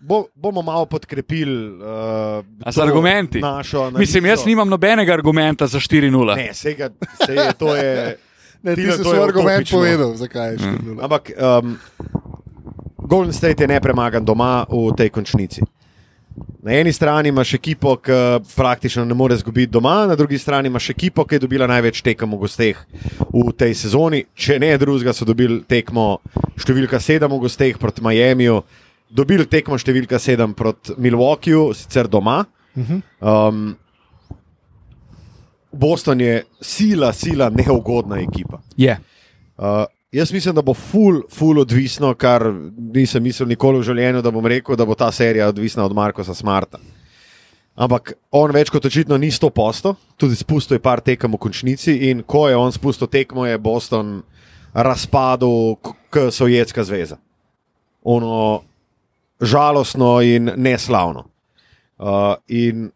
[0.00, 3.40] Bo, bomo malo podkrepili uh, A z argumenti?
[3.98, 6.36] Mislim, jaz nimam nobenega argumenta za 4-0.
[6.36, 6.90] Ne, sega,
[7.26, 8.16] sej, to je.
[8.62, 9.78] Ne, ti si to je svoj argument utopično.
[9.78, 11.04] povedal, zakaj je 4-0.
[11.04, 11.76] Ampak um,
[12.98, 15.62] Golden State je nepremagan doma v tej končnici.
[16.66, 18.12] Na eni strani imaš ekipo, ki
[18.56, 22.32] praktično ne more izgubiti doma, na drugi strani imaš ekipo, ki je dobila največ tekem
[22.34, 22.80] v gosteh
[23.32, 24.24] v tej sezoni.
[24.34, 26.18] Če ne drugega, so dobili tekmo
[26.58, 28.60] številka 7 v gosteh proti Miamiju,
[29.08, 32.42] dobili tekmo številka 7 proti Milwaukeeju, sicer doma.
[32.76, 33.76] Um,
[35.72, 38.60] Boston je sila, sila neugodna ekipa.
[38.76, 38.96] Je.
[39.56, 39.84] Uh,
[40.16, 42.48] jaz mislim, da bo ful, ful odvisno, kar
[42.94, 46.34] nisem mislil nikoli v življenju, da bom rekel, da bo ta serija odvisna od Markoša
[46.34, 46.80] Smarta.
[47.76, 51.92] Ampak on več kot očitno ni 100 posto, tudi spustil je par tekem v končnici
[52.08, 54.22] in ko je on spustil tekmo, je Boston
[54.72, 57.18] razpadel kot Sovjetska zveza.
[58.04, 58.62] Ono
[59.40, 61.26] žalostno in neslavno.
[61.98, 62.88] Uh, in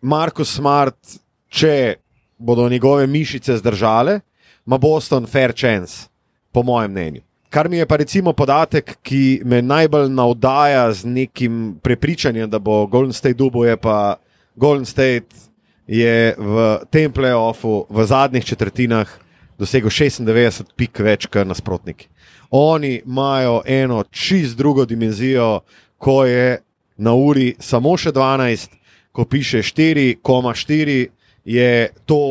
[0.00, 1.16] Markus Smart,
[1.48, 1.96] če
[2.36, 4.20] bodo njegove mišice zdržale,
[4.66, 6.10] ima Boston fair chance,
[6.52, 7.22] po mojem mnenju.
[7.50, 12.86] Kar mi je pa recimo podatek, ki me najbolj navdaja z nekim prepričanjem, da bo
[12.86, 14.16] Golden State dubo, je pa
[14.56, 15.50] Golden State
[15.86, 19.10] je v tem playoffu v zadnjih četrtinah
[19.58, 22.06] dosegel 96 pik več kot nasprotniki.
[22.50, 25.60] Oni imajo eno čist drugo dimenzijo,
[25.98, 26.60] ko je
[26.96, 28.76] na uri samo še 12,
[29.12, 31.08] ko piše 4,4,
[31.44, 32.22] je to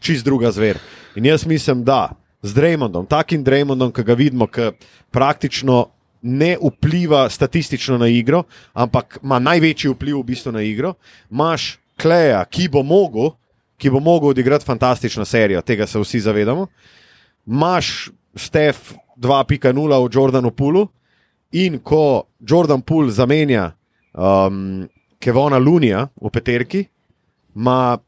[0.00, 0.78] čist druga zver.
[1.14, 2.10] In jaz mislim, da
[2.42, 4.72] z Draymondom, takim Draymondom, ki ga vidimo, ki
[5.10, 5.86] praktično
[6.22, 10.94] ne vpliva statistično na igro, ampak ima največji vpliv v bistvu na igro,
[11.30, 13.30] imaš Kleja, ki bo mogel,
[13.78, 16.66] ki bo mogel odigrati fantastično serijo, tega se vsi zavedamo.
[17.46, 20.86] Imaš Stef 2.0 v Jordanu Pulu
[21.52, 23.72] in ko Jordan Pool zamenja
[24.14, 24.88] um,
[25.20, 26.86] Kevona Lunija v peterki,
[27.54, 27.98] ima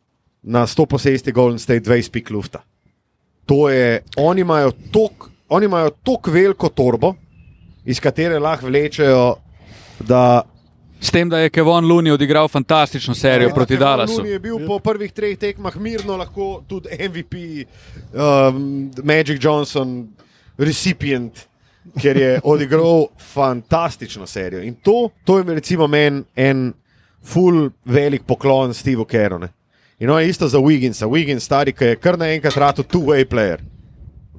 [0.43, 2.65] na 100 posesti Golden State 20 pik lufta.
[3.47, 7.15] To je, oni imajo tok, oni imajo tok veliko torbo,
[7.85, 9.37] iz katere lahko vlečejo,
[10.01, 10.43] da
[11.05, 14.23] S tem, da je Kevon Luni odigral fantastično serijo Ja, proti Kevon Dallasu.
[14.23, 17.67] Looney je bil po prvih treh tekmah mirno lahko tudi MVP,
[18.13, 20.07] um, Magic Johnson,
[20.59, 21.43] recipient,
[22.01, 24.63] ker je odigral fantastično serijo.
[24.63, 26.73] In to, to je recimo meni en
[27.25, 29.49] full velik poklon Stevu Kerone.
[29.99, 31.07] In ono je isto za Wigginsa.
[31.07, 33.61] Wiggins, stari, ki je kar naenkrat rado two-way player.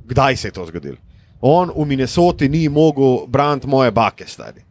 [0.05, 0.97] Kdaj se je to zgodilo?
[1.41, 4.61] On v Minnesoti ni mogel braniti moje bake, stari.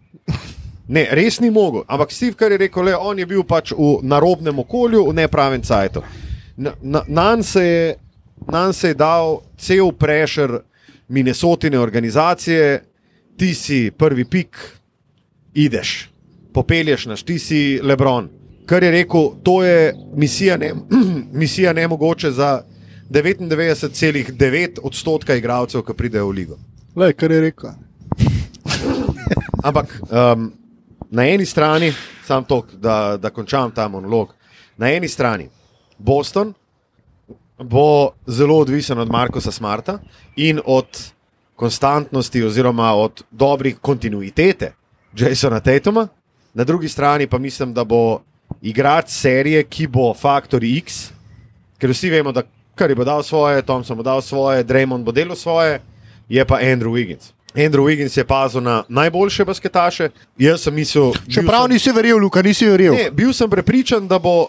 [0.89, 1.85] Ne, res ni mogel.
[1.89, 5.63] Ampak Steve, kar je rekel, le, on je bil pač v narobnem okolju, v nepravem
[5.65, 6.03] cajtu.
[6.57, 7.95] Na, na, nan, se je,
[8.53, 10.59] nan se je dal cel prešer
[11.09, 12.83] Minnesotine organizacije,
[13.37, 14.59] ti si prvi pik,
[15.55, 16.11] ideš,
[16.53, 18.29] popelješ naš, ti si Lebron.
[18.67, 20.73] Kar je rekel, to je misija, ne,
[21.43, 22.63] misija nemogoče za
[23.11, 26.59] 99,9 odstotka igralcev, ki pridejo v ligo.
[26.97, 27.71] Le, kar je rekel.
[29.69, 30.53] Ampak um,
[31.11, 31.93] na eni strani,
[32.27, 34.35] sam to, da, da končam ta monolog,
[34.77, 35.49] na eni strani
[35.99, 36.55] Boston
[37.59, 39.99] bo zelo odvisen od Markoša Smarta
[40.37, 41.13] in od
[41.57, 44.73] konstantnosti, oziroma od dobrih kontinuitete
[45.17, 46.09] Jasona Tatuma,
[46.55, 48.21] na drugi strani pa mislim, da bo
[48.65, 51.11] igrač serije, ki bo Factor X,
[51.79, 52.43] ker vsi vemo, da
[52.81, 55.81] je bo dal svoje, Thompson bo dal svoje, Draymond bo delal svoje,
[56.29, 57.31] je pa Andrew Wiggins.
[57.55, 60.09] Andrew Wiggins je pazil na najboljše basketaše.
[60.39, 62.95] Jaz sem mislil, Čeprav nisi verjel, Luka, nisi verjel.
[62.95, 64.49] ne, bil sem prepričan, da bo,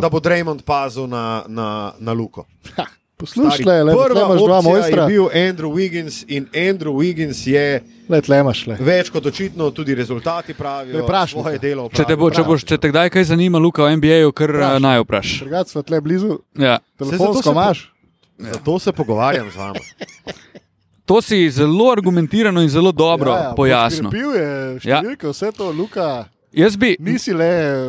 [0.00, 2.44] da bo Draymond pazil na, na, na Luko.
[2.76, 2.84] Ha,
[3.26, 5.02] Poslušaj, le, imaš dva mojstra.
[5.02, 8.76] je bil Andrew Wiggins in Andrew Wiggins je Le, tle imaš le.
[8.76, 11.32] več kot očitno, tudi rezultati pravijo, Vprašajte.
[11.34, 11.88] svoje delo.
[11.88, 14.80] Če te, bo, če, boš, če te kdaj kaj zanima, Luka, o NBA-ju, kar Vprašaj.
[14.80, 15.28] naj vpraš.
[15.40, 16.78] Drugač smo tle blizu, Ja.
[16.98, 17.90] telefonsko se po- imaš.
[18.38, 19.80] Zato se pogovarjam z vami.
[21.04, 24.08] To si zelo argumentirano in zelo dobro ja, ja, pojasnil.
[24.10, 24.48] Bil je
[24.80, 25.30] številke, ja.
[25.30, 26.24] vse to, Luka.
[26.54, 27.48] Jaz bi, Nisi le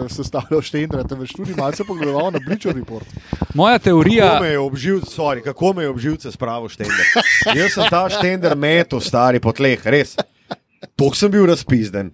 [0.09, 3.05] sestavljal štendra, temveč tudi malce pogledoval na Bleacher Report.
[3.53, 7.05] moja teorija, Kako me je obživce, sorry, kako me je obživce spravil štender?
[7.55, 10.16] Jaz sem ta štender metal, stari po tleh, res.
[10.97, 12.09] Tok sem bil razpizden.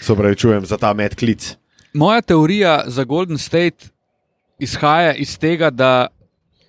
[0.00, 1.56] Se pravi, čujem za ta med klic.
[1.94, 3.88] moja teorija za Golden State
[4.58, 6.08] izhaja iz tega, da,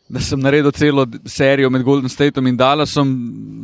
[0.10, 3.10] da sem naredil celo serijo med Golden Stateom in Dallasom,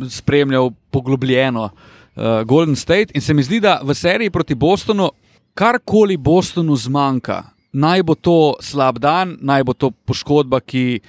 [0.09, 1.69] spremljal poglobljeno
[2.15, 5.09] uh, Golden State in se mi zdi, da v seriji proti Bostonu
[5.53, 7.43] karkoli Bostonu zmanjka,
[7.73, 10.99] naj bo to slab dan, naj bo to poškodba, ki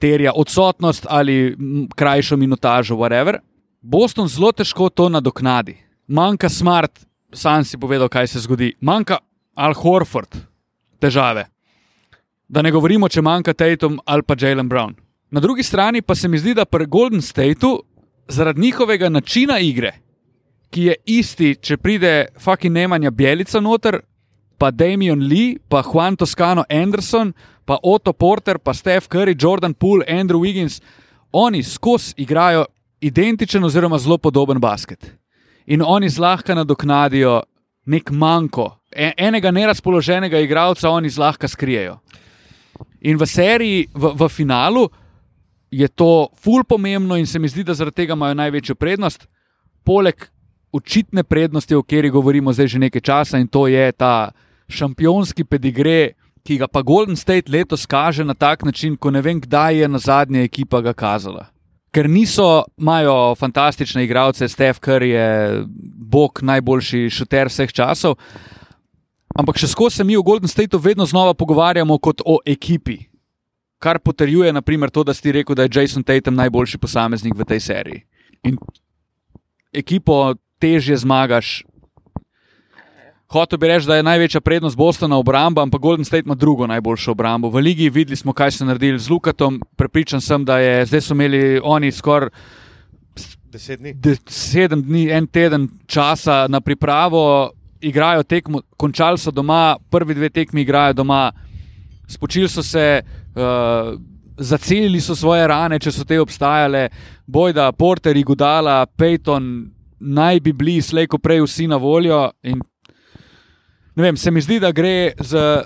[0.00, 1.56] terja odsotnost ali
[1.96, 3.38] krajšo minutažo, whatever.
[3.80, 5.76] Boston zelo težko to nadoknadi.
[6.08, 7.00] Manjka smart,
[7.32, 8.74] sam si povedal, kaj se zgodi.
[8.80, 9.18] Manjka
[9.54, 10.36] Al Horford,
[11.00, 11.46] težave.
[12.48, 14.94] Da ne govorimo, če manjka Tatum ali pa Jalen Brown.
[15.30, 17.78] Na drugi strani pa se mi zdi, da pri Golden Stateu,
[18.28, 19.92] zaradi njihovega načina igre,
[20.70, 24.00] ki je isti, če pride fucking Nemanja Bjelica noter,
[24.58, 27.32] pa Damian Lee, pa Juan Toscano Anderson,
[27.64, 30.80] pa Otto Porter, pa Steph Curry, Jordan Poole, Andrew Wiggins,
[31.32, 32.66] oni skozi igrajo
[33.00, 35.14] identičen oziroma zelo podoben basket.
[35.66, 37.42] In oni zlahka nadoknadijo
[37.86, 38.76] nek manjko.
[38.90, 41.98] E- Enega nerazpoloženega igralca oni zlahka skrijejo.
[43.00, 44.88] In v seriji, v, v finalu,
[45.70, 49.26] je to ful pomembno in se mi zdi, da zaradi tega imajo največjo prednost.
[49.84, 50.26] Poleg
[50.72, 54.30] očitne prednosti, o kateri govorimo zdaj že nekaj časa, in to je ta
[54.68, 56.14] šampionski pedigre,
[56.46, 59.88] ki ga pa Golden State letos kaže na tak način, ko ne vem, kdaj je
[59.88, 61.50] na zadnje ekipa ga kazala.
[61.90, 65.28] Ker niso, imajo fantastične igralce, Steph Curry je
[65.98, 68.14] bog, najboljši šuter vseh časov.
[69.34, 72.98] Ampak še skozi se mi v Golden Stateu vedno znova pogovarjamo kot o ekipi.
[73.82, 77.60] Kar potrjuje, naprimer, to, da si rekel, da je Jason Tatum najboljši posameznik v tej
[77.60, 78.02] seriji.
[78.46, 78.58] In
[79.72, 81.62] ekipo težje zmagaš.
[83.30, 87.12] Hotel bi reči, da je največja prednost Bostona obramba, ampak Golden State ima drugo najboljšo
[87.14, 87.48] obrambo.
[87.48, 89.60] V ligi videli smo, kaj so naredili z Lukatom.
[89.78, 92.28] Prepričan sem, da je zdaj so imeli oni skoraj
[93.52, 93.94] Deset dni.
[93.94, 97.50] de- sedem dni, en teden časa na pripravo,
[97.80, 101.32] igrajo tekmo, končali so doma, prvi dve tekmi igrajo doma,
[102.08, 103.02] spočili so se,
[103.34, 103.94] uh,
[104.36, 106.88] zacelili so svoje rane, če so te obstajale,
[107.26, 109.70] Bojda, Porter, Igudala, Peyton,
[110.00, 112.30] naj bi bili slejko prej vsi na voljo.
[112.42, 112.60] In,
[113.96, 115.62] vem, se mi zdi, da gre z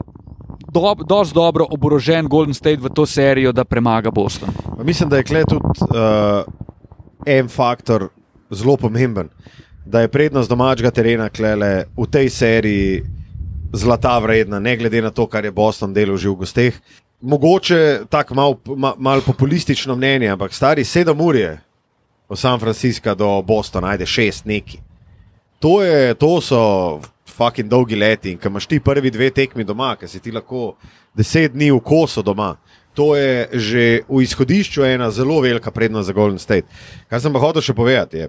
[0.73, 4.49] dob, dosti dobro oborožen Golden State v to serijo, da premaga Boston.
[4.83, 6.45] Mislim, da je kle tudi uh,
[7.27, 8.09] en faktor
[8.51, 9.29] zelo pomemben,
[9.85, 13.03] da je prednost domačega terena klele v tej seriji
[13.73, 16.75] zlata vredna, ne glede na to, kar je Boston delal že v gosteh.
[17.21, 21.59] Mogoče tako malo mal, mal populistično mnenje, ampak stari sedem ur je
[22.29, 24.79] od San Francisca do Bostona, ajde šest neki.
[25.59, 26.61] To, je, to so
[27.37, 30.75] fucking dolgi leti in ko imaš ti prvi dve tekmi doma, ki si ti lahko
[31.15, 32.55] deset dni v kosu doma.
[32.95, 36.67] To je že v izhodišču ena zelo velika prednost za Golden State.
[37.11, 38.29] Kar sem pa hotel še povedati, je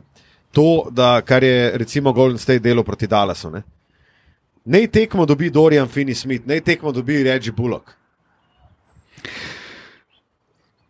[0.55, 3.51] to, da kar je recimo Golden State delo proti Dallasu.
[3.51, 3.61] Ne?
[4.65, 7.93] Naj tekmo dobi Dorian Finney-Smith, naj tekmo dobi Reggie Bullock.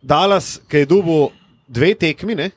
[0.01, 1.31] Dallas, ki je dubu
[1.67, 2.51] dve tekmi, ne,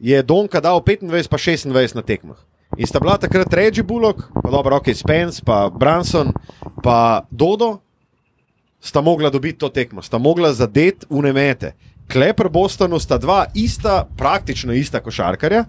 [0.00, 2.36] je Donka dal 25 pa 26 na tekmah.
[2.76, 6.32] In sta bila takrat Reggie Bullock, pa dobro, ok, Spence, pa Branson,
[6.82, 7.80] pa Dodo,
[8.80, 11.72] sta mogla dobiti to tekmo, sta mogla zadeti unemete.
[12.12, 15.64] Klepr Bostonu sta dva ista, praktično ista košarkarja.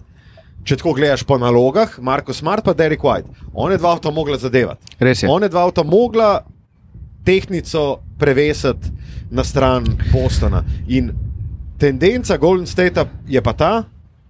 [0.64, 4.98] Če tako gledaš po nalogah, Marko Smart pa Derek White, one dva avto mogla zadevati.
[5.00, 5.30] Res je.
[5.30, 6.42] One dva avto mogla
[7.24, 8.90] tehnico prevesiti
[9.30, 10.64] na stran Bostona.
[10.88, 11.12] In
[11.78, 13.72] tendenca Golden State je pa ta,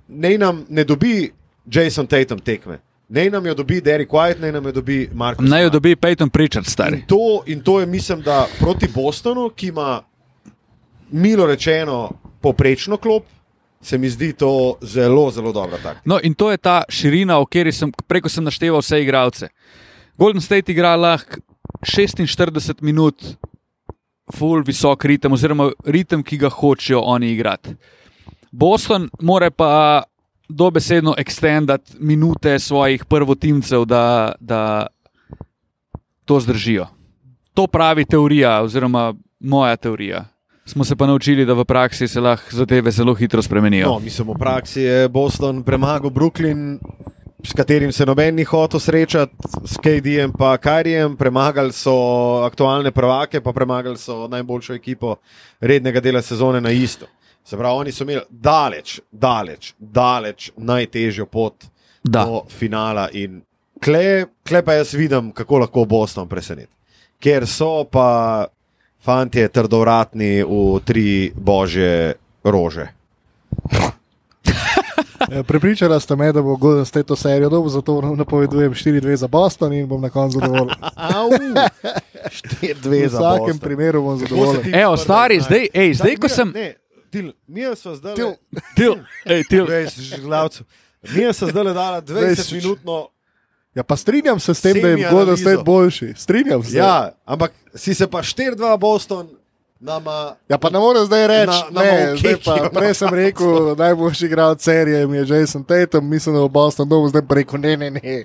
[0.08, 1.30] da nam ne dobi
[1.72, 2.78] Jason Tatum tekme.
[3.08, 5.42] Ne nam jo dobi Derek White, ne nam jo dobi Marko.
[5.42, 6.96] Naj jo dobi Peyton Pritchard, stari.
[6.96, 10.02] In to, in to je, mislim, da proti Bostonu, ki ima,
[11.10, 13.24] milo rečeno, poprečno klop,
[13.80, 16.02] se mi zdi to zelo, zelo dobra taktika.
[16.04, 19.48] No, in to je ta širina, o kateri sem preko sem našteval vse igralce.
[20.18, 21.40] Golden State igra lahko
[21.86, 23.24] 46 minut,
[24.34, 27.76] full visok ritem, oziroma ritem, ki ga hočejo oni igrati.
[28.50, 30.02] Boston mora pa
[30.48, 34.86] dobesedno ekstendati minute svojih prvotimcev, da, da
[36.24, 36.86] to zdržijo.
[37.54, 40.24] To pravi teorija, oziroma moja teorija.
[40.66, 43.88] Smo se pa naučili, da v praksi se lahko zadeve zelo hitro spremenijo.
[43.88, 46.78] No, mislim, v praksi je Boston premagal Brooklyn,
[47.44, 49.34] s katerim se noben ni hotel srečati,
[49.64, 51.16] s KD-jem in Kajrijem.
[51.16, 51.94] Premagali so
[52.44, 55.16] aktualne prvake, pa premagali so najboljšo ekipo
[55.60, 57.06] rednega dela sezone na isto.
[57.48, 61.64] Se pravi, oni so imeli daleč, daleč, daleč najtežjo pot
[62.04, 62.24] Da.
[62.24, 63.08] do finala.
[63.12, 63.40] In
[63.80, 64.02] kle,
[64.44, 66.72] kle pa jaz vidim, kako lahko Boston preseneti.
[67.18, 68.46] Ker so pa
[69.00, 72.86] fanti trdovratni v tri božje rože.
[75.30, 79.28] Eh, Prepričala ste me, da bo Golden State to serijo dobil, zato napovedujem 4-2 za
[79.28, 80.76] Boston in bom na koncu zadovoljen.
[81.16, 81.30] Au,
[82.30, 83.58] štir dve V za vsakem Boston.
[83.58, 84.74] primeru bom zadovoljen.
[84.74, 86.52] Evo, stari, zdaj, ej, zdaj, ko sem.
[86.54, 86.74] Ne,
[87.18, 88.14] til, mi smo zdaj.
[88.14, 88.34] Til.
[88.76, 88.94] Til,
[89.26, 89.66] ej, til.
[90.22, 90.64] Glavcu.
[91.02, 92.52] Mi smo zdaj dala 20 Dvajset.
[92.52, 93.08] minutno.
[93.74, 95.36] Ja, pa strinjam se s tem, da je Golden.
[95.36, 96.12] State boljši.
[96.16, 96.76] Strinjam se.
[96.76, 99.28] Ja, ampak si se pa 4-2 Boston,
[99.80, 100.34] nama.
[100.48, 102.70] Ja, pa ne morem zdaj reči, zdaj pa, Kekijo.
[102.74, 107.08] prej sem rekel, najboljši igralec serije mi je Jason Tatum, mislim, da bo Boston dobil,
[107.08, 108.24] zdaj pa rekel, ne, ne, ne,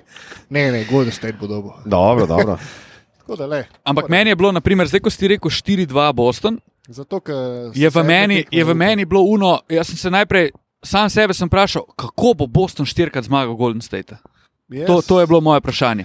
[0.50, 1.70] ne, ne Golden State bo dobil.
[1.84, 2.58] Dobro, dobro.
[3.38, 3.64] Da le.
[3.84, 6.58] Ampak meni je bilo, naprimer, zdaj, ko si rekel 4-2 Boston,
[6.88, 7.20] Zato,
[7.74, 9.60] je v, meni, je v meni bilo uno.
[9.68, 10.50] Jaz sem se najprej
[10.82, 14.16] sam sebe vprašal, kako bo Boston štirikrat zmagal Golden State.
[14.68, 16.04] Jaz- To, to je bilo moje vprašanje.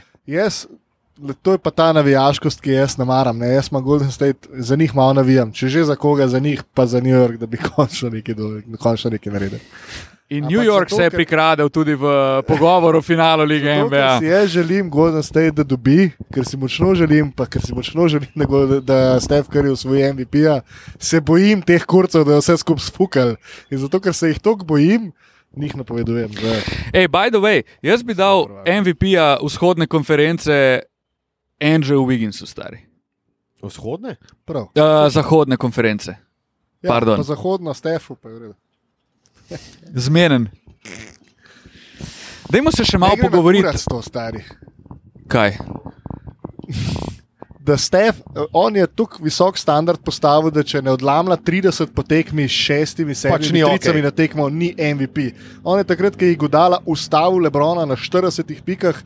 [1.19, 3.38] Le- to je pa ta navijaškost, ki jaz ne maram.
[3.38, 3.47] Ne?
[3.49, 5.51] Jaz imam Golden State, za njih malo navijam.
[5.51, 8.47] Če že za koga, za njih, pa za New York, da bi končno nekaj, do,
[8.77, 9.59] končno nekaj naredil.
[10.30, 12.05] In New York zato, se je prikradel tudi v
[12.47, 14.19] pogovoru o finalu lige To, kar NBA.
[14.19, 18.07] si jaz želim Golden State, da dobi, ker si močno želim, pa ker si močno
[18.07, 20.61] želim, da, da Steph Curry osvoji MVP-ja,
[20.99, 23.34] se bojim teh kurcev, da je vse skupaj spukal.
[23.73, 25.11] In zato, ker se jih toliko bojim,
[25.57, 26.30] njih napovedujem.
[26.93, 30.53] Ej, by the way, jaz bi dal MVP-ja vzhodne konference
[31.57, 32.86] Andrew Wigginsu, stari.
[33.65, 34.15] Vzhodne?
[34.45, 34.69] prav.
[34.77, 36.13] Uh, zahodne konference.
[36.82, 37.17] Ja, pardon.
[37.17, 38.55] pa zahodno Stefu, pa je v redu.
[39.95, 40.47] Zmeden.
[42.50, 43.64] Dajmo se še malo pogovoriti.
[43.64, 44.43] kurac To, stari.
[45.30, 45.58] Kaj?
[47.70, 48.16] da Stef,
[48.54, 53.16] on je tako visok standard postavil, da če ne odlamlja 30 po tekmi s šestimi,
[53.16, 54.06] sedmimi Pač tricami okej.
[54.08, 55.30] na tekmo, ni MVP.
[55.64, 59.04] On je takrat, ko je Godala ustavil Lebrona na 40 pikah,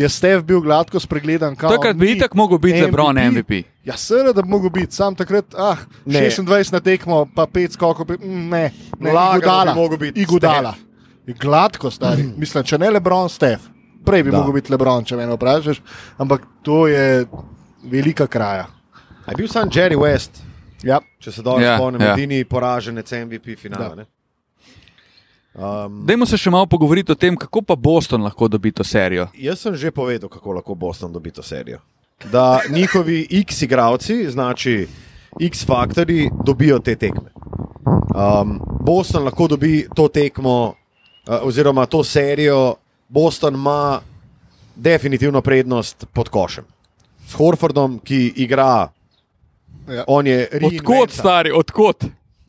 [0.00, 1.58] je Stef bil gladko spregledan.
[1.60, 3.66] Takrat bi itak mogel biti LeBron MVP.
[3.86, 6.20] Ja, seveda, da bi mogel biti, sam takrat, ah, Ne.
[6.20, 8.64] 26 na tekmo, pa 5 skokov, mm, ne,
[8.98, 9.38] ne, Lagano
[9.70, 10.74] Iguodala, bi biti Iguodala.
[11.26, 12.22] Je Gladko, stari.
[12.36, 13.60] Mislim, če ne Lebron, Stef.
[14.04, 14.38] Prej bi Da.
[14.38, 15.80] mogel biti Lebron, če me vprašaš,
[16.18, 17.26] ampak to je
[17.84, 18.66] velika kraja.
[19.24, 20.42] A je bil sam Jerry West,
[20.82, 21.00] Ja.
[21.18, 22.12] če se dobro Ja, spomnim, ja.
[22.12, 23.94] edini poraženec MVP finala.
[23.94, 24.06] ne?
[25.54, 29.28] Um, Dajmo se še malo pogovoriti o tem, kako pa Boston lahko dobi to serijo.
[29.34, 31.78] jaz sem že povedal, kako lahko Boston dobi to serijo.
[32.24, 34.88] Da njihovi X igravci, znači
[35.42, 37.30] X faktori, dobijo te tekme.
[38.40, 40.74] Um, Boston lahko dobi to tekmo, uh,
[41.42, 42.74] oziroma to serijo.
[43.08, 44.00] Boston ima
[44.76, 46.64] definitivno prednost pod košem.
[47.26, 48.88] S Horfordom, ki igra,
[49.88, 50.04] Ja.
[50.06, 52.04] on je Odkot, stari, odkot?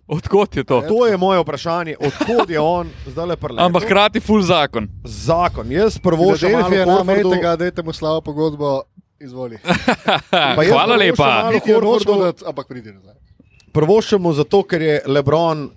[0.07, 0.81] Odkot je to?
[0.81, 3.65] To je moje vprašanje, odkud je on zdaj le preletel.
[3.65, 4.87] Ampak hkrati full zakon.
[5.03, 5.71] zakon.
[5.71, 8.81] Jaz prvo še malo Filadelfija, nam Horfordu- tega, dajte mu slabo pogodbo,
[9.19, 9.57] izvoli.
[10.31, 10.55] Hvala
[10.87, 10.95] pa lepa.
[10.95, 13.13] mogoče malo- Niti jo nočemo Horfordu- dati, ampak pridi nazaj.
[13.71, 15.69] Prvoščemo zato, ker je Lebron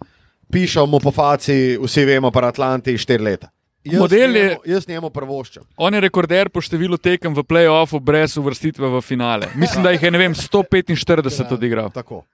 [0.51, 3.49] pišal mu po faci, vsi vemo, pa Atlanti štiri leta.
[3.85, 5.63] Jaz Model je- njemu, jaz njemu prvoščam.
[5.79, 9.49] On je rekorder po številu tekem v playoffu brez uvrstitve v finale.
[9.55, 11.91] Mislim, da jih je ne vem, 145 odigral.
[11.91, 12.25] Tako.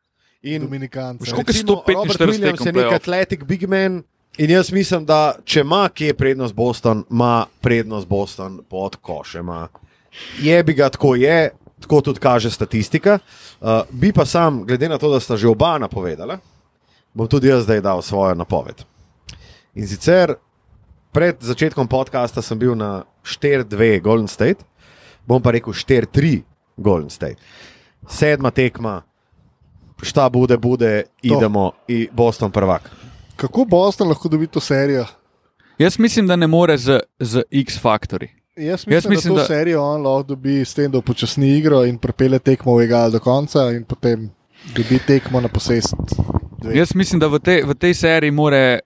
[0.42, 1.24] In Dominikanci.
[1.26, 1.42] Recimo,
[1.76, 4.02] 145 Robert Williams tekem je nek atletik big man.
[4.38, 9.68] In jaz mislim, da če ima kje prednost Boston, ima prednost Boston pod košema.
[10.42, 11.50] Je bi ga tako je,
[11.80, 13.18] tako tudi kaže statistika.
[13.60, 16.38] Uh, bi pa sam, glede na to, da sta že oba napovedala,
[17.14, 18.84] bom tudi jaz zdaj dal svojo napoved.
[19.74, 20.34] In sicer
[21.12, 24.64] pred začetkom podcasta sem bil na 4-2 Golden State,
[25.26, 26.42] bom pa rekel 4-3
[26.76, 27.40] Golden State.
[28.08, 29.02] sedma tekma,
[30.02, 32.90] šta bude, bude, idemo in Boston prvak.
[33.36, 35.06] Kako Boston lahko dobi to serijo?
[35.78, 38.28] Jaz mislim, da ne more z, z X-faktori.
[38.57, 41.57] Jaz mislim, Jaz mislim, da to da- serijo on lahko dobi s tem, da upočasni
[41.59, 44.30] igro in prepele tekmo v egal do konca in potem
[44.74, 45.94] dobi tekmo na posest.
[46.59, 46.78] Dve.
[46.78, 48.80] Jaz mislim, da v, te, v tej seriji more,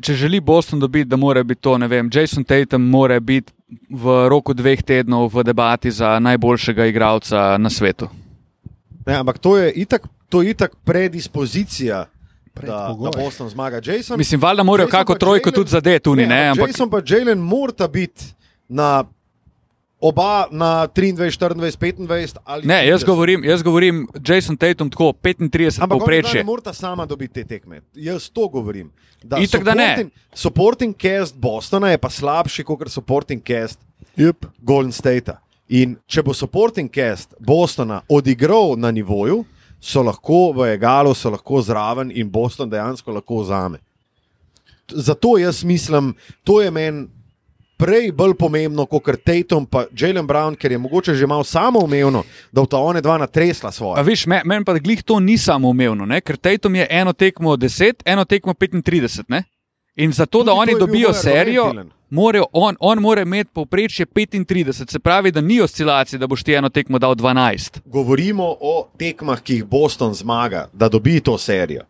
[0.00, 3.52] če želi Boston dobiti, da mora biti to, ne vem, Jason Tatum mora biti
[3.90, 8.08] v roku dveh tednov v debati za najboljšega igralca na svetu.
[9.06, 12.06] Ne, ampak to je itak, to je itak predispozicija,
[12.56, 13.80] da, da Boston zmaga.
[13.84, 17.00] Jason, Mislim, valjda morajo Jason kako trojko Jalen- tudi zadeti, ne, ne, ampak Jason pa
[17.06, 18.24] Jalen morata biti
[18.68, 19.04] na
[20.00, 23.06] oba na 23, 24, 25 ali ne, jaz 30.
[23.06, 26.34] govorim, jaz govorim Jason Tatum tako 35 Ampak povprečje.
[26.34, 27.80] ne morata sama dobiti te tekme.
[27.94, 28.90] Jaz to govorim.
[29.22, 30.06] Da Itak da ne.
[30.34, 33.78] supporting- cast Bostona je pa slabši kot supporting cast
[34.16, 34.46] Yep.
[34.58, 35.32] Golden State.
[35.68, 39.44] In če bo supporting cast Bostona odigral na nivoju,
[39.80, 43.78] so lahko v egalu, so lahko zraven in Boston dejansko lahko vzame.
[44.88, 46.14] Zato jaz mislim,
[46.44, 47.08] to je meni
[47.76, 52.60] prej bolj pomembno kot Tatum in Jalen Brown, ker je mogoče že malo samoumevno, da
[52.62, 54.02] v ta one dva natresla svoje.
[54.02, 56.20] viš, me- meni pa glih to ni samoumevno, ne?
[56.20, 59.24] ker Tatum je eno tekmo 10, eno tekmo 35.
[59.28, 59.42] Ne?
[59.96, 63.50] In zato, da Tudi oni je bil dobijo argument, serijo, morajo, on, on mora imeti
[63.54, 67.80] povprečje 35, se pravi, da ni oscilacij, da boš ti eno tekmo dal 12.
[67.84, 71.82] Govorimo o tekmah, ki jih Boston zmaga, da dobi to serijo.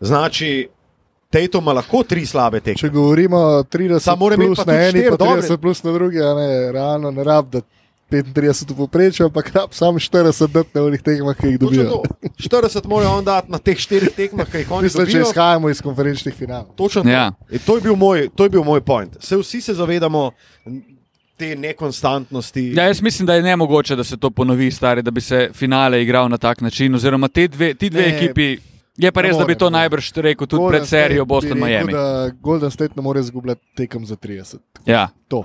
[0.00, 0.68] Znači,
[1.36, 2.80] Tatum ima lahko tri slabe tekme.
[2.80, 5.56] Če govorimo 30 Samo mora imeti plus na eni, štiri pa 30 dobre.
[5.56, 7.60] plus na drugi, a ne, realno ne rab, da
[8.10, 11.84] 35 v povprečju, ampak rab samo 40 dati na unih tekmah, ki jih dobijo.
[11.90, 12.02] to.
[12.38, 15.30] 40 morajo on dati na teh štirih tekmah, ki jih oni Mislim, če dobijo.
[15.30, 16.70] izhajamo iz konferenčnih finalov.
[16.76, 17.08] Točno to.
[17.08, 17.32] Ja.
[17.50, 19.16] In to, je bil moj, to je bil moj point.
[19.20, 20.30] Se vsi se zavedamo
[21.36, 22.72] te nekonstantnosti.
[22.76, 26.02] Ja, jaz mislim, da je nemogoče, da se to ponovi, stari, da bi se finale
[26.02, 26.94] igral na tak način.
[26.94, 28.56] Oziroma, te dve, ti dve Ne, ekipi.
[28.96, 29.80] Je pa res, da bi more, to ne more.
[29.80, 31.92] najbrž rekel tudi Golden pred serijo State bi Boston rekel, Miami.
[31.92, 34.56] Da Golden State ne more izgubljati tekem za 30.
[34.86, 35.08] Ja.
[35.28, 35.44] To.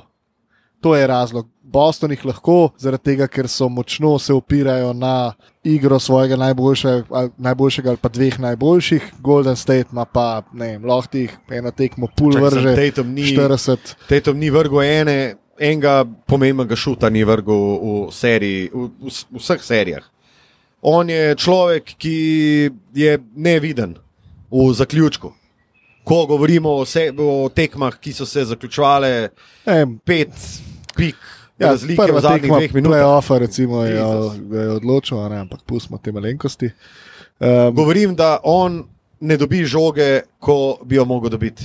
[0.81, 1.47] to je razlog.
[1.63, 5.33] Boston jih lahko, zaradi tega, ker so močno se opirajo na
[5.63, 9.11] igro svojega najboljšega ali, najboljšega ali pa dveh najboljših.
[9.19, 12.75] Golden State ima pa, ne vem, lahko jih eno tekmo pul Čakaj, vrže.
[12.75, 13.93] Tatum ni, 40.
[14.09, 19.63] Tatum ni vrgel ene, enega pomembnega šuta, ni vrgel v, seriji, v, v, v vseh
[19.63, 20.09] serijah.
[20.81, 22.15] On je človek, ki
[22.93, 23.95] je neviden
[24.51, 25.33] v zaključku.
[26.03, 29.29] Ko govorimo o, se, o tekmah, ki so se zaključovale
[29.67, 30.33] Ne vem, pet
[30.97, 31.15] pik
[31.61, 32.97] Ja, razlike v zadnjih dveh minutah.
[32.97, 34.01] Playoffa, recimo, je,
[34.61, 36.71] je odločil, ne, ampak pustimo te malenkosti.
[37.39, 38.83] Um, Govorim, da on
[39.19, 41.63] ne dobi žoge, ko bi jo mogel dobiti.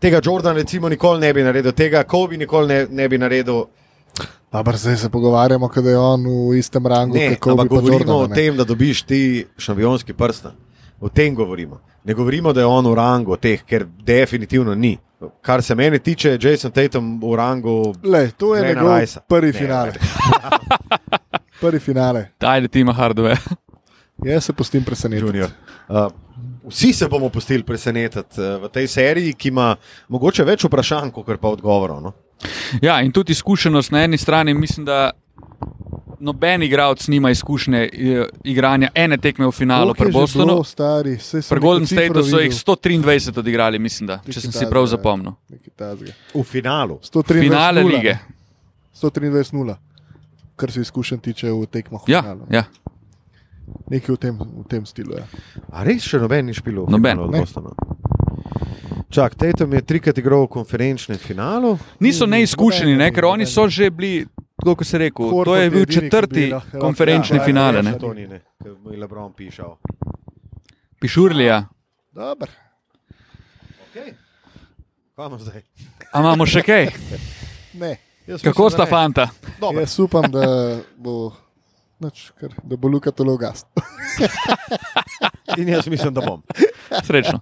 [0.00, 3.64] Tega Jordan, recimo, nikoli ne bi naredil, tega Kobe nikoli ne, ne bi naredil.
[4.50, 8.12] Ampak zdaj se pogovarjamo, da je on v istem rangu Ne, ampak Kobe pa govorimo
[8.12, 8.32] Jordan.
[8.32, 10.46] o tem, da dobiš ti šampionski prst.
[11.00, 11.80] O tem govorimo.
[12.04, 14.98] Ne govorimo, da je on v rangu teh, ker definitivno ni.
[15.42, 17.94] Kar se mene tiče, Jason Tatum v rangu.
[18.02, 18.98] Le, to je njegov
[19.28, 19.92] prvi Ne, finale.
[21.60, 22.30] prvi finale.
[22.40, 23.36] Ajde, Tima Hardove.
[24.24, 25.26] Jaz se pustim presenetiti.
[25.26, 25.50] Junior.
[25.88, 26.06] Uh,
[26.68, 29.76] vsi se bomo pustili presenetiti uh, v tej seriji, ki ima
[30.08, 32.00] mogoče več vprašanj, kot pa odgovorov.
[32.02, 32.12] No?
[32.80, 35.10] Ja, in tudi izkušenost na eni strani, mislim, da
[36.20, 40.64] noben igralec nima izkušnje eh, igranja ene tekme v finalu pri Bostonu.
[40.64, 41.16] Stari,
[41.48, 42.58] Pri Golden Stateu so jih videl.
[42.66, 45.32] 123 odigrali, mislim, da, če sem si prav zapomnil.
[46.34, 46.98] V finalu.
[47.02, 47.96] 123 Finale nula.
[47.96, 48.18] lige.
[48.94, 49.74] 123-0,
[50.56, 52.02] kar se izkušenj tiče v tekmah.
[52.02, 52.46] v Ja, finalu.
[52.50, 52.64] ja.
[53.86, 55.14] Nekaj v tem, v tem stilu.
[55.14, 55.24] Ja.
[55.72, 56.84] A res še noben ni špil?
[56.84, 57.44] Noben, ne.
[59.10, 61.74] Čak, Tatum je trikrat igral v konferenčnem finalu.
[61.98, 64.22] Niso Ni, neizkušeni, ne, ker oni so že bili,
[64.56, 67.76] kot se reče, to Horford je je bil četrti bi lahko- konferenčni ja, finale.
[67.76, 67.90] ja, ne.
[67.90, 67.98] ja.
[67.98, 69.76] To ni, ne, ker mu je Lebron pišal.
[71.00, 71.66] Pišurlija.
[72.12, 72.46] Dobro.
[73.90, 74.14] Okay.
[75.10, 75.62] Kaj imamo zdaj?
[76.12, 76.86] A imamo še kaj?
[77.74, 77.96] Ne.
[78.26, 78.90] Jaz Kako mislim, sta da ne.
[78.90, 79.24] fanta?
[79.60, 79.80] Dobro.
[79.80, 80.46] Jaz upam, da
[80.96, 81.32] bo,
[81.98, 83.66] nač, kar, da bo Luka to logast.
[85.58, 86.42] In jaz mislim, da bom.
[87.02, 87.40] Srečno.